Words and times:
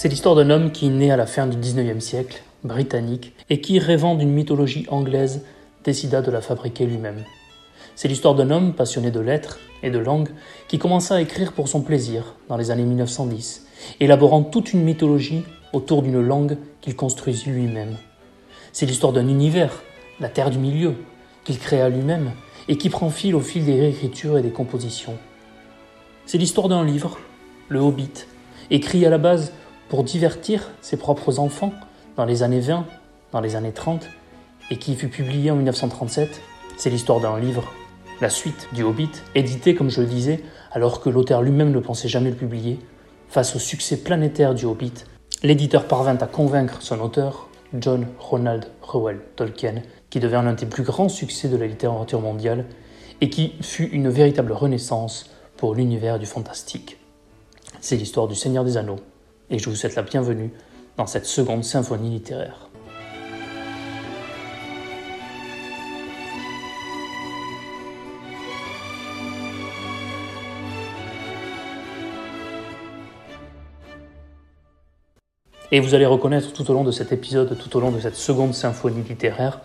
C'est 0.00 0.08
l'histoire 0.08 0.36
d'un 0.36 0.50
homme 0.50 0.70
qui 0.70 0.90
né 0.90 1.10
à 1.10 1.16
la 1.16 1.26
fin 1.26 1.48
du 1.48 1.56
19e 1.56 1.98
siècle, 1.98 2.40
britannique, 2.62 3.32
et 3.50 3.60
qui, 3.60 3.80
rêvant 3.80 4.14
d'une 4.14 4.30
mythologie 4.30 4.86
anglaise, 4.90 5.42
décida 5.82 6.22
de 6.22 6.30
la 6.30 6.40
fabriquer 6.40 6.86
lui-même. 6.86 7.24
C'est 7.96 8.06
l'histoire 8.06 8.36
d'un 8.36 8.52
homme 8.52 8.74
passionné 8.74 9.10
de 9.10 9.18
lettres 9.18 9.58
et 9.82 9.90
de 9.90 9.98
langues 9.98 10.28
qui 10.68 10.78
commença 10.78 11.16
à 11.16 11.20
écrire 11.20 11.52
pour 11.52 11.66
son 11.66 11.80
plaisir 11.80 12.36
dans 12.48 12.56
les 12.56 12.70
années 12.70 12.84
1910, 12.84 13.66
élaborant 13.98 14.44
toute 14.44 14.72
une 14.72 14.84
mythologie 14.84 15.42
autour 15.72 16.02
d'une 16.02 16.20
langue 16.20 16.58
qu'il 16.80 16.94
construisit 16.94 17.50
lui-même. 17.50 17.96
C'est 18.72 18.86
l'histoire 18.86 19.12
d'un 19.12 19.26
univers, 19.26 19.82
la 20.20 20.28
Terre 20.28 20.50
du 20.50 20.58
Milieu, 20.58 20.94
qu'il 21.42 21.58
créa 21.58 21.88
lui-même 21.88 22.30
et 22.68 22.78
qui 22.78 22.88
prend 22.88 23.10
fil 23.10 23.34
au 23.34 23.40
fil 23.40 23.64
des 23.64 23.80
réécritures 23.80 24.38
et 24.38 24.42
des 24.42 24.52
compositions. 24.52 25.18
C'est 26.24 26.38
l'histoire 26.38 26.68
d'un 26.68 26.84
livre, 26.84 27.18
Le 27.68 27.80
Hobbit, 27.80 28.26
écrit 28.70 29.04
à 29.04 29.10
la 29.10 29.18
base 29.18 29.52
pour 29.88 30.04
divertir 30.04 30.70
ses 30.80 30.96
propres 30.96 31.38
enfants 31.38 31.72
dans 32.16 32.24
les 32.24 32.42
années 32.42 32.60
20, 32.60 32.84
dans 33.32 33.40
les 33.40 33.56
années 33.56 33.72
30, 33.72 34.06
et 34.70 34.76
qui 34.76 34.94
fut 34.94 35.08
publié 35.08 35.50
en 35.50 35.56
1937. 35.56 36.40
C'est 36.76 36.90
l'histoire 36.90 37.20
d'un 37.20 37.38
livre, 37.38 37.72
la 38.20 38.30
suite 38.30 38.68
du 38.72 38.82
Hobbit, 38.82 39.10
édité, 39.34 39.74
comme 39.74 39.90
je 39.90 40.00
le 40.00 40.06
disais, 40.06 40.42
alors 40.72 41.00
que 41.00 41.08
l'auteur 41.08 41.42
lui-même 41.42 41.72
ne 41.72 41.80
pensait 41.80 42.08
jamais 42.08 42.30
le 42.30 42.36
publier. 42.36 42.78
Face 43.28 43.56
au 43.56 43.58
succès 43.58 43.98
planétaire 43.98 44.54
du 44.54 44.64
Hobbit, 44.64 45.04
l'éditeur 45.42 45.86
parvint 45.86 46.16
à 46.16 46.26
convaincre 46.26 46.82
son 46.82 47.00
auteur, 47.00 47.48
John 47.74 48.06
Ronald 48.18 48.66
Reuel 48.82 49.20
Tolkien, 49.36 49.82
qui 50.10 50.20
devint 50.20 50.42
l'un 50.42 50.54
des 50.54 50.66
plus 50.66 50.82
grands 50.82 51.08
succès 51.08 51.48
de 51.48 51.56
la 51.56 51.66
littérature 51.66 52.20
mondiale 52.20 52.64
et 53.20 53.28
qui 53.28 53.54
fut 53.60 53.88
une 53.90 54.08
véritable 54.08 54.52
renaissance 54.52 55.30
pour 55.56 55.74
l'univers 55.74 56.18
du 56.18 56.26
fantastique. 56.26 56.98
C'est 57.80 57.96
l'histoire 57.96 58.28
du 58.28 58.34
Seigneur 58.34 58.64
des 58.64 58.76
Anneaux, 58.76 59.00
et 59.50 59.58
je 59.58 59.68
vous 59.68 59.76
souhaite 59.76 59.94
la 59.94 60.02
bienvenue 60.02 60.50
dans 60.96 61.06
cette 61.06 61.26
seconde 61.26 61.64
symphonie 61.64 62.10
littéraire. 62.10 62.68
Et 75.70 75.80
vous 75.80 75.94
allez 75.94 76.06
reconnaître 76.06 76.52
tout 76.52 76.70
au 76.70 76.74
long 76.74 76.82
de 76.82 76.90
cet 76.90 77.12
épisode, 77.12 77.56
tout 77.58 77.76
au 77.76 77.80
long 77.80 77.90
de 77.90 78.00
cette 78.00 78.16
seconde 78.16 78.54
symphonie 78.54 79.02
littéraire, 79.06 79.60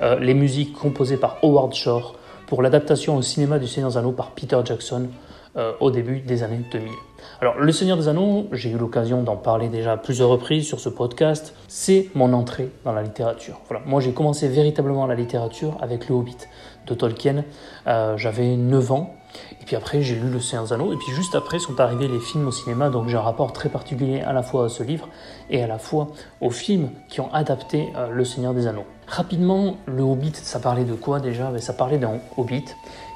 euh, 0.00 0.18
les 0.18 0.32
musiques 0.32 0.72
composées 0.72 1.18
par 1.18 1.38
Howard 1.42 1.74
Shore 1.74 2.18
pour 2.46 2.62
l'adaptation 2.62 3.16
au 3.16 3.22
cinéma 3.22 3.58
du 3.58 3.66
Seigneur 3.66 3.90
des 3.90 3.98
Anneaux 3.98 4.12
par 4.12 4.30
Peter 4.30 4.58
Jackson 4.64 5.08
euh, 5.56 5.72
au 5.80 5.90
début 5.90 6.20
des 6.20 6.42
années 6.42 6.62
2000. 6.72 6.90
Alors, 7.40 7.58
Le 7.58 7.72
Seigneur 7.72 7.96
des 7.96 8.08
Anneaux, 8.08 8.46
j'ai 8.52 8.70
eu 8.70 8.78
l'occasion 8.78 9.22
d'en 9.22 9.36
parler 9.36 9.68
déjà 9.68 9.92
à 9.92 9.96
plusieurs 9.96 10.28
reprises 10.28 10.66
sur 10.66 10.80
ce 10.80 10.88
podcast, 10.88 11.54
c'est 11.68 12.08
mon 12.14 12.32
entrée 12.32 12.70
dans 12.84 12.92
la 12.92 13.02
littérature. 13.02 13.60
Voilà, 13.68 13.84
moi 13.86 14.00
j'ai 14.00 14.12
commencé 14.12 14.48
véritablement 14.48 15.06
la 15.06 15.14
littérature 15.14 15.76
avec 15.80 16.08
Le 16.08 16.14
Hobbit 16.14 16.36
de 16.86 16.94
Tolkien. 16.94 17.44
Euh, 17.86 18.16
j'avais 18.16 18.56
9 18.56 18.92
ans, 18.92 19.14
et 19.60 19.64
puis 19.64 19.76
après 19.76 20.02
j'ai 20.02 20.14
lu 20.14 20.28
Le 20.28 20.40
Seigneur 20.40 20.66
des 20.66 20.72
Anneaux, 20.72 20.92
et 20.92 20.96
puis 20.96 21.12
juste 21.12 21.34
après 21.34 21.58
sont 21.58 21.80
arrivés 21.80 22.08
les 22.08 22.20
films 22.20 22.48
au 22.48 22.52
cinéma, 22.52 22.90
donc 22.90 23.08
j'ai 23.08 23.16
un 23.16 23.22
rapport 23.22 23.52
très 23.52 23.68
particulier 23.68 24.20
à 24.20 24.32
la 24.32 24.42
fois 24.42 24.66
à 24.66 24.68
ce 24.68 24.82
livre 24.82 25.08
et 25.50 25.62
à 25.62 25.66
la 25.66 25.78
fois 25.78 26.08
aux 26.40 26.50
films 26.50 26.90
qui 27.08 27.20
ont 27.20 27.32
adapté 27.32 27.88
euh, 27.96 28.08
Le 28.08 28.24
Seigneur 28.24 28.54
des 28.54 28.66
Anneaux. 28.66 28.86
Rapidement, 29.06 29.76
Le 29.86 30.02
Hobbit, 30.02 30.32
ça 30.34 30.58
parlait 30.58 30.84
de 30.84 30.94
quoi 30.94 31.20
déjà? 31.20 31.50
Ben, 31.50 31.58
Ça 31.58 31.72
parlait 31.72 31.98
d'un 31.98 32.20
Hobbit 32.36 32.64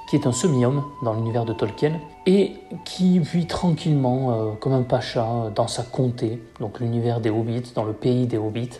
qui 0.09 0.17
est 0.17 0.27
un 0.27 0.33
semi-homme 0.33 0.85
dans 1.03 1.15
l'univers 1.15 1.45
de 1.45 1.53
Tolkien, 1.53 2.01
et 2.27 2.53
qui 2.85 3.19
vit 3.19 3.47
tranquillement, 3.47 4.31
euh, 4.31 4.53
comme 4.61 4.73
un 4.73 4.83
pacha, 4.83 5.51
dans 5.55 5.67
sa 5.67 5.83
comté, 5.83 6.43
donc 6.61 6.81
l'univers 6.81 7.21
des 7.21 7.31
hobbits, 7.31 7.73
dans 7.75 7.85
le 7.85 7.93
pays 7.93 8.27
des 8.27 8.39
hobbits. 8.39 8.79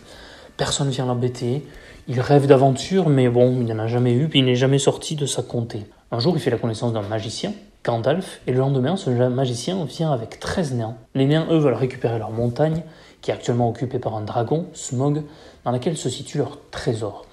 Personne 0.55 0.89
vient 0.89 1.05
l'embêter, 1.05 1.65
il 2.07 2.21
rêve 2.21 2.47
d'aventure, 2.47 3.09
mais 3.09 3.27
bon, 3.27 3.57
il 3.59 3.65
n'en 3.67 3.79
a 3.79 3.87
jamais 3.87 4.13
eu, 4.13 4.29
puis 4.29 4.39
il 4.39 4.45
n'est 4.45 4.55
jamais 4.55 4.79
sorti 4.79 5.15
de 5.15 5.25
sa 5.25 5.41
comté. 5.43 5.85
Un 6.11 6.19
jour, 6.19 6.35
il 6.37 6.39
fait 6.39 6.49
la 6.49 6.57
connaissance 6.57 6.93
d'un 6.93 7.01
magicien, 7.01 7.51
Gandalf, 7.83 8.39
et 8.47 8.51
le 8.53 8.59
lendemain, 8.59 8.95
ce 8.95 9.09
magicien 9.09 9.83
vient 9.85 10.11
avec 10.11 10.39
13 10.39 10.75
nains. 10.75 10.95
Les 11.15 11.25
nains, 11.25 11.47
eux, 11.51 11.57
veulent 11.57 11.73
récupérer 11.73 12.17
leur 12.17 12.31
montagne, 12.31 12.83
qui 13.21 13.31
est 13.31 13.33
actuellement 13.33 13.69
occupée 13.69 13.99
par 13.99 14.15
un 14.15 14.21
dragon, 14.21 14.67
Smog, 14.73 15.23
dans 15.65 15.71
laquelle 15.71 15.97
se 15.97 16.09
situe 16.09 16.37
leur 16.37 16.59
trésor. 16.71 17.25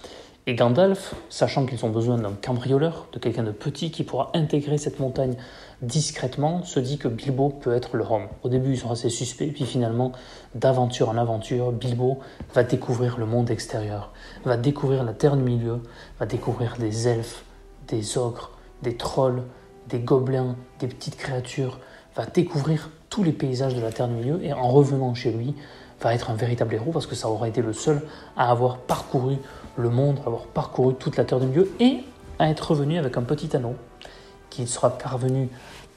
Et 0.46 0.54
Gandalf, 0.54 1.14
sachant 1.30 1.64
qu'ils 1.64 1.86
ont 1.86 1.90
besoin 1.90 2.18
d'un 2.18 2.32
cambrioleur, 2.32 3.06
de 3.14 3.18
quelqu'un 3.18 3.44
de 3.44 3.50
petit 3.50 3.90
qui 3.90 4.04
pourra 4.04 4.30
intégrer 4.34 4.76
cette 4.76 5.00
montagne 5.00 5.36
discrètement, 5.80 6.62
se 6.64 6.80
dit 6.80 6.98
que 6.98 7.08
Bilbo 7.08 7.48
peut 7.48 7.72
être 7.74 7.96
leur 7.96 8.12
homme. 8.12 8.28
Au 8.42 8.50
début, 8.50 8.72
ils 8.72 8.78
sont 8.78 8.90
assez 8.90 9.08
suspects, 9.08 9.50
puis 9.54 9.64
finalement, 9.64 10.12
d'aventure 10.54 11.08
en 11.08 11.16
aventure, 11.16 11.72
Bilbo 11.72 12.18
va 12.52 12.62
découvrir 12.62 13.16
le 13.16 13.24
monde 13.24 13.50
extérieur, 13.50 14.12
va 14.44 14.58
découvrir 14.58 15.02
la 15.02 15.14
terre 15.14 15.38
du 15.38 15.42
milieu, 15.42 15.80
va 16.20 16.26
découvrir 16.26 16.76
des 16.78 17.08
elfes, 17.08 17.42
des 17.88 18.18
ogres, 18.18 18.50
des 18.82 18.98
trolls, 18.98 19.44
des 19.88 19.98
gobelins, 19.98 20.56
des 20.78 20.88
petites 20.88 21.16
créatures, 21.16 21.80
va 22.16 22.26
découvrir 22.26 22.90
tous 23.08 23.24
les 23.24 23.32
paysages 23.32 23.74
de 23.74 23.80
la 23.80 23.92
terre 23.92 24.08
du 24.08 24.14
milieu, 24.14 24.44
et 24.44 24.52
en 24.52 24.68
revenant 24.68 25.14
chez 25.14 25.32
lui, 25.32 25.54
va 26.02 26.14
être 26.14 26.30
un 26.30 26.34
véritable 26.34 26.74
héros 26.74 26.90
parce 26.90 27.06
que 27.06 27.14
ça 27.14 27.30
aura 27.30 27.48
été 27.48 27.62
le 27.62 27.72
seul 27.72 28.02
à 28.36 28.50
avoir 28.50 28.76
parcouru 28.76 29.36
le 29.76 29.90
monde, 29.90 30.18
avoir 30.26 30.46
parcouru 30.46 30.94
toute 30.94 31.16
la 31.16 31.24
terre 31.24 31.40
du 31.40 31.46
milieu 31.46 31.70
et 31.80 31.98
à 32.38 32.48
être 32.50 32.70
revenu 32.70 32.98
avec 32.98 33.16
un 33.16 33.22
petit 33.22 33.54
anneau 33.56 33.74
qui 34.50 34.66
sera 34.66 34.98
parvenu 34.98 35.48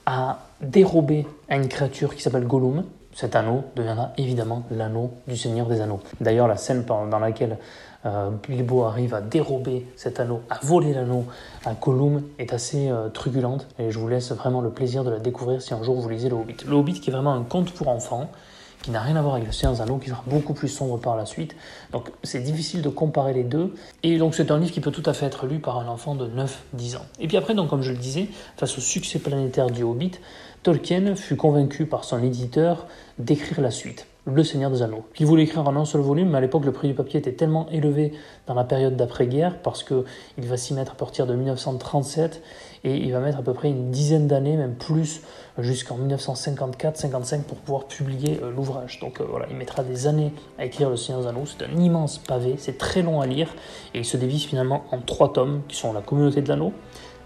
à 0.06 0.40
dérober 0.62 1.28
à 1.50 1.58
une 1.58 1.68
créature 1.68 2.16
qui 2.16 2.22
s'appelle 2.22 2.46
Gollum. 2.46 2.84
Cet 3.14 3.36
anneau 3.36 3.64
deviendra 3.76 4.12
évidemment 4.18 4.64
l'anneau 4.70 5.12
du 5.28 5.36
Seigneur 5.36 5.68
des 5.68 5.82
Anneaux. 5.82 6.00
D'ailleurs, 6.22 6.48
la 6.48 6.58
scène 6.58 6.86
dans 6.86 7.20
laquelle 7.20 7.58
euh, 8.06 8.30
Bilbo 8.48 8.84
arrive 8.84 9.14
à 9.16 9.22
dérober 9.22 9.86
cet 9.96 10.20
anneau, 10.20 10.42
à 10.50 10.60
voler 10.62 10.94
l'anneau 10.94 11.26
à 11.66 11.74
Gollum 11.74 12.22
est 12.38 12.54
assez 12.54 12.90
euh, 12.90 13.10
truculente 13.10 13.68
et 13.80 13.92
je 13.92 13.98
vous 13.98 14.08
laisse 14.08 14.32
vraiment 14.32 14.62
le 14.62 14.70
plaisir 14.70 15.04
de 15.04 15.10
la 15.10 15.20
découvrir 15.20 15.62
si 15.62 15.74
un 15.74 15.82
jour 15.82 16.00
vous 16.00 16.08
lisez 16.08 16.30
Le 16.30 16.36
Hobbit. 16.36 16.58
Le 16.68 16.76
Hobbit 16.76 17.00
qui 17.02 17.10
est 17.10 17.14
vraiment 17.14 17.34
un 17.34 17.44
conte 17.44 17.72
pour 17.72 17.88
enfants 17.88 18.30
qui 18.82 18.92
n'a 18.92 19.02
rien 19.02 19.16
à 19.16 19.22
voir 19.22 19.36
avec 19.36 19.54
Seigneur 19.54 19.74
des 19.74 19.82
Anneaux, 19.82 19.98
qui 19.98 20.10
sera 20.10 20.24
beaucoup 20.28 20.54
plus 20.54 20.68
sombre 20.68 20.98
par 21.00 21.16
la 21.16 21.26
suite. 21.26 21.56
Donc 21.92 22.12
c'est 22.24 22.42
difficile 22.42 22.82
de 22.82 22.90
comparer 22.90 23.34
les 23.34 23.44
deux. 23.44 23.74
Et 24.04 24.18
donc 24.18 24.36
c'est 24.36 24.52
un 24.52 24.60
livre 24.60 24.72
qui 24.72 24.82
peut 24.82 24.92
tout 24.92 25.04
à 25.06 25.14
fait 25.14 25.26
être 25.26 25.46
lu 25.46 25.60
par 25.60 25.80
un 25.80 25.88
enfant 25.88 26.16
de 26.16 26.28
9-10 26.28 26.98
ans. 26.98 27.06
Et 27.20 27.28
puis 27.28 27.38
après, 27.38 27.54
donc, 27.54 27.70
comme 27.70 27.82
je 27.82 27.92
le 27.92 27.98
disais, 27.98 28.30
face 28.58 28.78
au 28.78 28.82
succès 28.82 29.20
planétaire 29.20 29.70
du 29.70 29.84
Hobbit, 29.84 30.12
Tolkien 30.64 31.16
fut 31.16 31.36
convaincu 31.36 31.86
par 31.86 32.04
son 32.04 32.24
éditeur 32.24 32.88
d'écrire 33.20 33.62
la 33.62 33.72
suite. 33.72 34.08
Le 34.30 34.44
Seigneur 34.44 34.70
des 34.70 34.82
Anneaux. 34.82 35.06
Il 35.22 35.26
voulait 35.26 35.44
écrire 35.44 35.66
en 35.66 35.76
un 35.78 35.86
seul 35.86 36.02
volume, 36.02 36.32
mais 36.32 36.40
à 36.40 36.42
l'époque, 36.42 36.66
le 36.66 36.74
prix 36.74 36.90
du 36.90 36.94
papier 36.94 37.18
était 37.18 37.32
tellement 37.32 37.70
élevé 37.70 38.12
dans 38.46 38.56
la 38.56 38.66
période 38.66 38.98
d'après-guerre, 38.98 39.62
parce 39.62 39.86
qu'il 39.86 40.04
va 40.38 40.58
s'y 40.58 40.74
mettre 40.74 40.92
à 40.92 40.96
partir 40.96 41.26
de 41.26 41.34
1937, 41.34 42.44
et 42.84 42.98
il 42.98 43.14
va 43.14 43.22
mettre 43.22 43.38
à 43.38 43.42
peu 43.42 43.54
près 43.54 43.70
une 43.70 43.90
dizaine 43.90 44.28
d'années, 44.28 44.58
même 44.58 44.76
plus, 44.76 45.22
jusqu'en 45.58 45.98
1954-55 45.98 47.44
pour 47.44 47.58
pouvoir 47.60 47.86
publier 47.86 48.42
euh, 48.44 48.52
l'ouvrage. 48.52 49.00
Donc 49.00 49.22
euh, 49.22 49.26
voilà, 49.30 49.46
il 49.50 49.56
mettra 49.56 49.82
des 49.82 50.08
années 50.08 50.34
à 50.60 50.66
écrire 50.66 50.90
Le 50.90 50.98
Seigneur 50.98 51.22
des 51.22 51.28
Anneaux. 51.30 51.46
C'est 51.46 51.64
un 51.64 51.80
immense 51.80 52.18
pavé, 52.18 52.56
c'est 52.58 52.78
très 52.78 53.04
long 53.04 53.22
à 53.22 53.28
lire, 53.28 53.56
et 53.94 54.00
il 54.00 54.06
se 54.06 54.18
divise 54.18 54.44
finalement 54.44 54.84
en 54.92 55.00
trois 55.00 55.32
tomes, 55.32 55.62
qui 55.70 55.78
sont 55.78 55.94
La 55.94 56.02
Communauté 56.02 56.42
de 56.42 56.50
l'Anneau, 56.50 56.74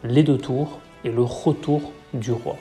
Les 0.03 0.21
Deux 0.21 0.37
Tours 0.37 0.77
et 1.03 1.09
Le 1.09 1.23
Retour 1.23 1.81
du 2.13 2.31
Roi. 2.31 2.57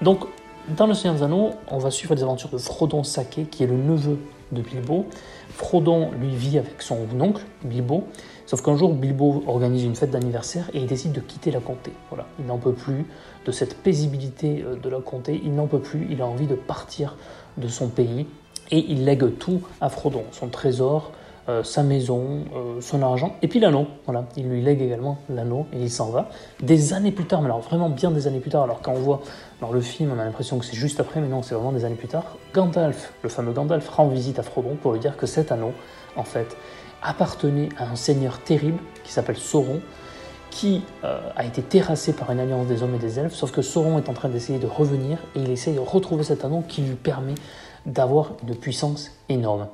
Donc 0.00 0.24
dans 0.68 0.86
Le 0.86 0.94
Seigneur 0.94 1.16
des 1.16 1.22
Anneaux, 1.22 1.50
on 1.68 1.78
va 1.78 1.90
suivre 1.90 2.14
les 2.14 2.22
aventures 2.22 2.50
de 2.50 2.58
Frodon 2.58 3.02
Sake, 3.02 3.48
qui 3.50 3.64
est 3.64 3.66
le 3.66 3.76
neveu 3.76 4.18
de 4.52 4.62
Bilbo. 4.62 5.06
Frodon, 5.48 6.10
lui, 6.20 6.34
vit 6.34 6.58
avec 6.58 6.80
son 6.82 6.98
oncle, 7.18 7.42
Bilbo, 7.64 8.04
sauf 8.46 8.62
qu'un 8.62 8.76
jour, 8.76 8.94
Bilbo 8.94 9.42
organise 9.46 9.84
une 9.84 9.94
fête 9.96 10.10
d'anniversaire 10.10 10.70
et 10.72 10.78
il 10.78 10.86
décide 10.86 11.12
de 11.12 11.20
quitter 11.20 11.50
la 11.50 11.60
comté. 11.60 11.92
Voilà, 12.08 12.26
il 12.38 12.46
n'en 12.46 12.58
peut 12.58 12.72
plus 12.72 13.04
de 13.46 13.52
cette 13.52 13.76
paisibilité 13.78 14.64
euh, 14.64 14.76
de 14.76 14.88
la 14.88 15.00
comté, 15.00 15.40
il 15.44 15.54
n'en 15.54 15.66
peut 15.66 15.80
plus, 15.80 16.06
il 16.10 16.22
a 16.22 16.26
envie 16.26 16.46
de 16.46 16.54
partir 16.54 17.16
de 17.56 17.68
son 17.68 17.88
pays 17.88 18.26
et 18.70 18.84
il 18.88 19.04
lègue 19.04 19.38
tout 19.38 19.62
à 19.80 19.88
Frodon, 19.88 20.24
son 20.30 20.48
trésor, 20.48 21.12
euh, 21.48 21.62
sa 21.62 21.82
maison, 21.82 22.44
euh, 22.54 22.80
son 22.80 23.02
argent, 23.02 23.36
et 23.42 23.48
puis 23.48 23.60
l'anneau. 23.60 23.86
Voilà, 24.06 24.26
il 24.36 24.48
lui 24.48 24.62
lègue 24.62 24.82
également 24.82 25.18
l'anneau 25.28 25.66
et 25.72 25.80
il 25.80 25.90
s'en 25.90 26.10
va. 26.10 26.28
Des 26.62 26.92
années 26.92 27.12
plus 27.12 27.24
tard, 27.24 27.40
mais 27.40 27.46
alors 27.46 27.60
vraiment 27.60 27.88
bien 27.88 28.10
des 28.10 28.26
années 28.26 28.40
plus 28.40 28.50
tard, 28.50 28.64
alors 28.64 28.80
quand 28.82 28.92
on 28.92 29.00
voit 29.00 29.22
dans 29.60 29.72
le 29.72 29.80
film, 29.80 30.12
on 30.14 30.18
a 30.18 30.24
l'impression 30.24 30.58
que 30.58 30.64
c'est 30.64 30.76
juste 30.76 31.00
après, 31.00 31.20
mais 31.20 31.28
non, 31.28 31.42
c'est 31.42 31.54
vraiment 31.54 31.72
des 31.72 31.84
années 31.84 31.94
plus 31.94 32.08
tard. 32.08 32.36
Gandalf, 32.54 33.12
le 33.22 33.28
fameux 33.28 33.52
Gandalf, 33.52 33.88
rend 33.88 34.08
visite 34.08 34.38
à 34.38 34.42
Frodon 34.42 34.76
pour 34.80 34.92
lui 34.92 35.00
dire 35.00 35.16
que 35.16 35.26
cet 35.26 35.52
anneau, 35.52 35.72
en 36.16 36.24
fait, 36.24 36.56
appartenait 37.02 37.68
à 37.78 37.88
un 37.88 37.96
seigneur 37.96 38.38
terrible 38.40 38.78
qui 39.04 39.12
s'appelle 39.12 39.36
Sauron, 39.36 39.80
qui 40.50 40.82
euh, 41.04 41.20
a 41.36 41.44
été 41.44 41.62
terrassé 41.62 42.12
par 42.12 42.30
une 42.30 42.40
alliance 42.40 42.66
des 42.66 42.82
hommes 42.82 42.94
et 42.94 42.98
des 42.98 43.18
elfes, 43.18 43.34
sauf 43.34 43.52
que 43.52 43.62
Sauron 43.62 43.98
est 43.98 44.08
en 44.08 44.12
train 44.12 44.28
d'essayer 44.28 44.58
de 44.58 44.66
revenir 44.66 45.18
et 45.34 45.40
il 45.40 45.50
essaye 45.50 45.74
de 45.74 45.80
retrouver 45.80 46.24
cet 46.24 46.44
anneau 46.44 46.62
qui 46.66 46.82
lui 46.82 46.96
permet 46.96 47.34
d'avoir 47.86 48.32
une 48.46 48.54
puissance 48.54 49.12
énorme. 49.28 49.68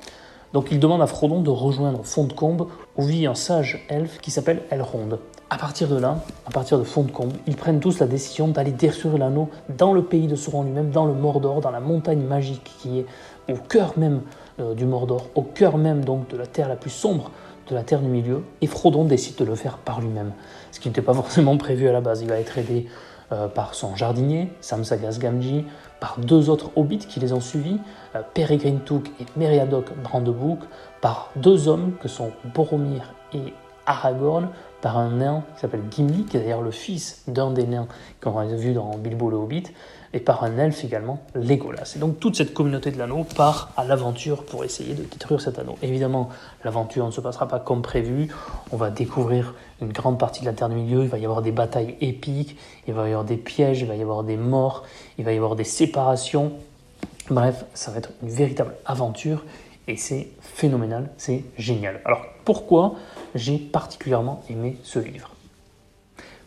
Donc 0.53 0.69
il 0.71 0.79
demande 0.79 1.01
à 1.01 1.07
Frodon 1.07 1.41
de 1.41 1.49
rejoindre 1.49 2.03
Fond 2.03 2.23
de 2.23 2.33
Combe 2.33 2.67
où 2.95 3.03
vit 3.03 3.25
un 3.25 3.35
sage 3.35 3.85
elfe 3.89 4.19
qui 4.19 4.31
s'appelle 4.31 4.63
Elrond. 4.71 5.19
à 5.49 5.57
partir 5.57 5.87
de 5.87 5.97
là, 5.97 6.19
à 6.45 6.51
partir 6.51 6.77
de 6.77 6.83
fond 6.83 7.03
de 7.03 7.11
combe, 7.11 7.31
ils 7.47 7.55
prennent 7.55 7.79
tous 7.79 7.99
la 7.99 8.07
décision 8.07 8.47
d'aller 8.47 8.71
détruire 8.71 9.17
l'anneau 9.17 9.49
dans 9.77 9.93
le 9.93 10.03
pays 10.03 10.27
de 10.27 10.35
Sauron 10.35 10.63
lui-même, 10.63 10.89
dans 10.89 11.05
le 11.05 11.13
Mordor, 11.13 11.61
dans 11.61 11.71
la 11.71 11.79
montagne 11.79 12.21
magique 12.21 12.71
qui 12.79 12.99
est 12.99 13.05
au 13.53 13.57
cœur 13.57 13.93
même 13.97 14.21
euh, 14.59 14.73
du 14.73 14.85
Mordor, 14.85 15.27
au 15.35 15.41
cœur 15.43 15.77
même 15.77 16.03
donc 16.03 16.27
de 16.29 16.37
la 16.37 16.47
terre 16.47 16.67
la 16.67 16.75
plus 16.75 16.89
sombre 16.89 17.31
de 17.69 17.75
la 17.75 17.83
terre 17.83 17.99
du 18.01 18.07
milieu. 18.07 18.43
Et 18.61 18.67
Frodon 18.67 19.05
décide 19.05 19.35
de 19.35 19.45
le 19.45 19.55
faire 19.55 19.77
par 19.77 20.01
lui-même, 20.01 20.31
ce 20.71 20.79
qui 20.79 20.87
n'était 20.87 21.01
pas 21.01 21.13
forcément 21.21 21.57
prévu 21.57 21.87
à 21.87 21.91
la 21.91 22.01
base. 22.01 22.21
Il 22.21 22.29
va 22.29 22.39
être 22.39 22.57
aidé 22.57 22.87
euh, 23.31 23.47
par 23.47 23.73
son 23.73 23.95
jardinier, 23.95 24.49
Samsagas 24.61 25.17
Gamgee, 25.19 25.65
par 25.99 26.17
deux 26.17 26.49
autres 26.49 26.71
hobbits 26.75 26.99
qui 26.99 27.19
les 27.19 27.33
ont 27.33 27.41
suivis, 27.41 27.77
euh, 28.17 28.21
Peregrine 28.33 28.79
Took 28.81 29.07
et 29.19 29.25
Meriadoc 29.35 29.85
Brandebook, 30.03 30.59
par 31.01 31.31
deux 31.35 31.67
hommes 31.67 31.93
que 32.01 32.07
sont 32.07 32.31
Boromir 32.53 33.13
et 33.33 33.53
Aragorn, 33.85 34.49
par 34.81 34.97
un 34.97 35.09
nain 35.09 35.43
qui 35.55 35.61
s'appelle 35.61 35.83
Gimli, 35.89 36.25
qui 36.25 36.37
est 36.37 36.41
d'ailleurs 36.41 36.61
le 36.61 36.71
fils 36.71 37.23
d'un 37.27 37.51
des 37.51 37.65
nains 37.65 37.87
qu'on 38.21 38.37
a 38.37 38.45
vu 38.45 38.73
dans 38.73 38.95
Bilbo 38.97 39.29
le 39.29 39.37
Hobbit, 39.37 39.63
et 40.13 40.19
par 40.19 40.43
un 40.43 40.57
elfe 40.57 40.83
également, 40.83 41.19
Legolas. 41.35 41.93
Et 41.95 41.99
donc 41.99 42.19
toute 42.19 42.35
cette 42.35 42.53
communauté 42.53 42.91
de 42.91 42.97
l'anneau 42.97 43.23
part 43.23 43.71
à 43.75 43.83
l'aventure 43.83 44.43
pour 44.43 44.63
essayer 44.63 44.93
de 44.93 45.03
détruire 45.03 45.41
cet 45.41 45.59
anneau. 45.59 45.75
Évidemment, 45.81 46.29
l'aventure 46.63 47.05
ne 47.05 47.11
se 47.11 47.21
passera 47.21 47.47
pas 47.47 47.59
comme 47.59 47.81
prévu, 47.81 48.29
on 48.71 48.77
va 48.77 48.89
découvrir 48.89 49.53
une 49.81 49.91
grande 49.91 50.19
partie 50.19 50.41
de 50.41 50.45
la 50.45 50.53
Terre 50.53 50.69
du 50.69 50.75
Milieu, 50.75 51.03
il 51.03 51.09
va 51.09 51.17
y 51.17 51.25
avoir 51.25 51.41
des 51.41 51.51
batailles 51.51 51.95
épiques, 52.01 52.57
il 52.87 52.93
va 52.93 53.03
y 53.07 53.11
avoir 53.11 53.25
des 53.25 53.37
pièges, 53.37 53.81
il 53.81 53.87
va 53.87 53.95
y 53.95 54.01
avoir 54.01 54.23
des 54.23 54.37
morts, 54.37 54.83
il 55.17 55.25
va 55.25 55.33
y 55.33 55.37
avoir 55.37 55.55
des 55.55 55.63
séparations. 55.63 56.53
Bref, 57.29 57.65
ça 57.73 57.91
va 57.91 57.97
être 57.97 58.11
une 58.23 58.29
véritable 58.29 58.75
aventure 58.85 59.43
et 59.87 59.97
c'est 59.97 60.29
phénoménal, 60.39 61.09
c'est 61.17 61.43
génial. 61.57 62.01
Alors 62.05 62.25
pourquoi 62.45 62.95
j'ai 63.35 63.57
particulièrement 63.57 64.41
aimé 64.49 64.77
ce 64.83 64.99
livre? 64.99 65.31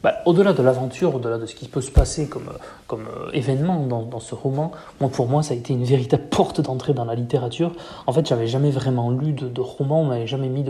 Bah, 0.02 0.14
Au-delà 0.24 0.54
de 0.54 0.62
l'aventure, 0.62 1.14
au-delà 1.14 1.36
de 1.36 1.44
ce 1.44 1.54
qui 1.54 1.68
peut 1.68 1.82
se 1.82 1.90
passer 1.90 2.26
comme, 2.26 2.50
comme 2.86 3.06
euh, 3.06 3.30
événement 3.32 3.86
dans, 3.86 4.20
ce 4.20 4.34
roman, 4.34 4.72
moi, 4.98 5.10
pour 5.10 5.28
moi, 5.28 5.42
ça 5.42 5.52
a 5.52 5.56
été 5.58 5.74
une 5.74 5.84
véritable 5.84 6.22
porte 6.30 6.62
d'entrée 6.62 6.94
dans 6.94 7.04
la 7.04 7.14
littérature. 7.14 7.72
En 8.06 8.12
fait, 8.12 8.26
j'avais 8.26 8.46
jamais 8.46 8.70
vraiment 8.70 9.10
lu 9.10 9.32
de, 9.32 9.48
de 9.48 9.60
roman, 9.60 10.00
on 10.00 10.06
m'avait 10.06 10.26
jamais 10.26 10.48
mis 10.48 10.64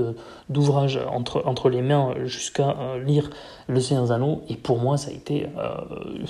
d'ouvrage 0.49 0.99
entre, 1.13 1.45
entre 1.47 1.69
les 1.69 1.83
mains 1.83 2.15
jusqu'à 2.25 2.71
euh, 2.71 3.05
lire 3.05 3.31
Le 3.69 3.79
Seigneur 3.79 4.07
des 4.07 4.13
Anneaux, 4.13 4.43
et 4.49 4.57
pour 4.57 4.79
moi, 4.79 4.97
ça 4.97 5.11
a 5.11 5.13
été 5.13 5.47
euh, 5.57 6.25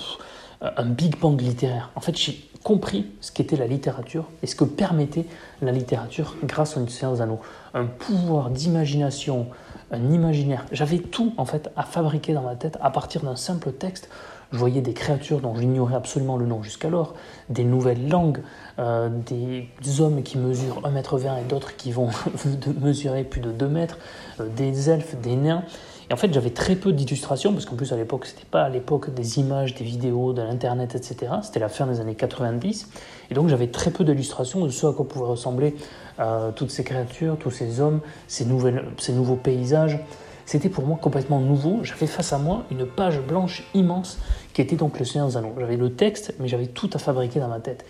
un 0.61 0.85
big 0.85 1.19
bang 1.19 1.39
littéraire. 1.41 1.89
En 1.95 2.01
fait, 2.01 2.15
j'ai 2.17 2.47
compris 2.63 3.07
ce 3.21 3.31
qu'était 3.31 3.55
la 3.55 3.67
littérature 3.67 4.25
et 4.43 4.47
ce 4.47 4.55
que 4.55 4.63
permettait 4.63 5.25
la 5.61 5.71
littérature 5.71 6.35
grâce 6.43 6.77
à 6.77 6.79
une 6.79 6.89
séance 6.89 7.17
d'anneaux. 7.17 7.39
Un 7.73 7.85
pouvoir 7.85 8.49
d'imagination, 8.49 9.47
un 9.91 10.11
imaginaire. 10.11 10.65
J'avais 10.71 10.99
tout 10.99 11.33
en 11.37 11.45
fait 11.45 11.69
à 11.75 11.83
fabriquer 11.83 12.33
dans 12.33 12.43
ma 12.43 12.55
tête 12.55 12.77
à 12.81 12.91
partir 12.91 13.21
d'un 13.23 13.35
simple 13.35 13.71
texte. 13.71 14.09
Je 14.51 14.57
voyais 14.57 14.81
des 14.81 14.93
créatures 14.93 15.39
dont 15.39 15.55
j'ignorais 15.55 15.95
absolument 15.95 16.35
le 16.35 16.45
nom 16.45 16.61
jusqu'alors, 16.61 17.13
des 17.49 17.63
nouvelles 17.63 18.09
langues, 18.09 18.41
euh, 18.79 19.09
des 19.09 20.01
hommes 20.01 20.23
qui 20.23 20.37
mesurent 20.37 20.81
1m20 20.83 21.39
et 21.39 21.43
d'autres 21.47 21.77
qui 21.77 21.93
vont 21.93 22.09
mesurer 22.81 23.23
plus 23.23 23.39
de 23.39 23.51
2 23.51 23.67
mètres, 23.67 23.97
euh, 24.41 24.47
des 24.49 24.89
elfes, 24.89 25.15
des 25.15 25.37
nains. 25.37 25.63
Et 26.11 26.13
en 26.13 26.17
fait, 26.17 26.33
j'avais 26.33 26.49
très 26.49 26.75
peu 26.75 26.91
d'illustrations, 26.91 27.53
parce 27.53 27.63
qu'en 27.63 27.77
plus, 27.77 27.93
à 27.93 27.95
l'époque, 27.95 28.25
c'était 28.25 28.43
pas 28.43 28.63
à 28.63 28.69
l'époque 28.69 29.13
des 29.13 29.39
images, 29.39 29.75
des 29.75 29.85
vidéos, 29.85 30.33
de 30.33 30.41
l'Internet, 30.41 30.93
etc. 30.93 31.31
C'était 31.41 31.61
la 31.61 31.69
fin 31.69 31.87
des 31.87 32.01
années 32.01 32.15
90. 32.15 32.89
Et 33.29 33.33
donc, 33.33 33.47
j'avais 33.47 33.67
très 33.67 33.91
peu 33.91 34.03
d'illustrations 34.03 34.59
de 34.59 34.67
ce 34.67 34.87
à 34.87 34.91
quoi 34.91 35.07
pouvaient 35.07 35.29
ressembler 35.29 35.73
euh, 36.19 36.51
toutes 36.51 36.69
ces 36.69 36.83
créatures, 36.83 37.37
tous 37.37 37.49
ces 37.49 37.79
hommes, 37.79 38.01
ces, 38.27 38.43
nouvelles, 38.43 38.83
ces 38.97 39.13
nouveaux 39.13 39.37
paysages. 39.37 39.99
C'était 40.45 40.67
pour 40.67 40.85
moi 40.85 40.99
complètement 41.01 41.39
nouveau. 41.39 41.79
J'avais 41.83 42.07
face 42.07 42.33
à 42.33 42.37
moi 42.37 42.65
une 42.71 42.85
page 42.85 43.21
blanche 43.21 43.63
immense 43.73 44.19
qui 44.51 44.61
était 44.61 44.75
donc 44.75 44.99
le 44.99 45.05
Seigneur 45.05 45.29
des. 45.29 45.53
J'avais 45.57 45.77
le 45.77 45.93
texte, 45.93 46.33
mais 46.41 46.49
j'avais 46.49 46.67
tout 46.67 46.89
à 46.91 46.99
fabriquer 46.99 47.39
dans 47.39 47.47
ma 47.47 47.61
tête. 47.61 47.85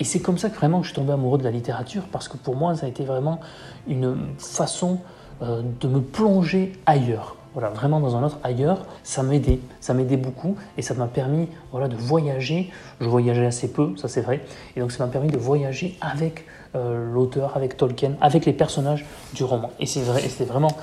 Et 0.00 0.04
c'est 0.04 0.18
comme 0.18 0.36
ça 0.36 0.50
que 0.50 0.56
vraiment 0.56 0.82
je 0.82 0.88
suis 0.88 0.96
tombé 0.96 1.12
amoureux 1.12 1.38
de 1.38 1.44
la 1.44 1.52
littérature, 1.52 2.08
parce 2.10 2.26
que 2.26 2.36
pour 2.38 2.56
moi, 2.56 2.74
ça 2.74 2.86
a 2.86 2.88
été 2.88 3.04
vraiment 3.04 3.38
une 3.86 4.16
façon 4.36 4.98
euh, 5.42 5.62
de 5.80 5.86
me 5.86 6.00
plonger 6.00 6.72
ailleurs 6.86 7.36
voilà, 7.54 7.68
vraiment 7.70 8.00
dans 8.00 8.16
un 8.16 8.22
autre 8.22 8.38
ailleurs, 8.42 8.86
ça 9.02 9.22
m'aidait, 9.22 9.60
ça 9.80 9.94
m'aidait 9.94 10.16
beaucoup 10.16 10.56
et 10.78 10.82
ça 10.82 10.94
m'a 10.94 11.06
permis 11.06 11.48
voilà, 11.70 11.88
de 11.88 11.96
voyager. 11.96 12.70
Je 13.00 13.06
voyageais 13.06 13.46
assez 13.46 13.70
peu, 13.72 13.96
ça 13.96 14.08
c'est 14.08 14.22
vrai, 14.22 14.40
et 14.76 14.80
donc 14.80 14.92
ça 14.92 15.04
m'a 15.04 15.10
permis 15.10 15.28
de 15.28 15.38
voyager 15.38 15.96
avec 16.00 16.46
euh, 16.74 17.12
l'auteur, 17.12 17.56
avec 17.56 17.76
Tolkien, 17.76 18.12
avec 18.22 18.46
les 18.46 18.54
personnages 18.54 19.04
du 19.34 19.44
roman. 19.44 19.70
Et 19.78 19.86
c'est 19.86 20.00
vrai, 20.00 20.22
c'était 20.22 20.44
vraiment 20.44 20.74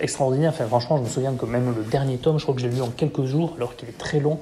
extraordinaire. 0.00 0.52
Enfin, 0.54 0.64
franchement, 0.64 0.96
je 0.96 1.02
me 1.02 1.08
souviens 1.08 1.34
que 1.34 1.44
même 1.44 1.74
le 1.76 1.82
dernier 1.82 2.16
tome, 2.16 2.38
je 2.38 2.44
crois 2.44 2.54
que 2.54 2.60
je 2.62 2.66
l'ai 2.66 2.76
lu 2.76 2.80
en 2.80 2.88
quelques 2.88 3.24
jours, 3.24 3.52
alors 3.58 3.76
qu'il 3.76 3.88
est 3.88 3.98
très 3.98 4.20
long. 4.20 4.38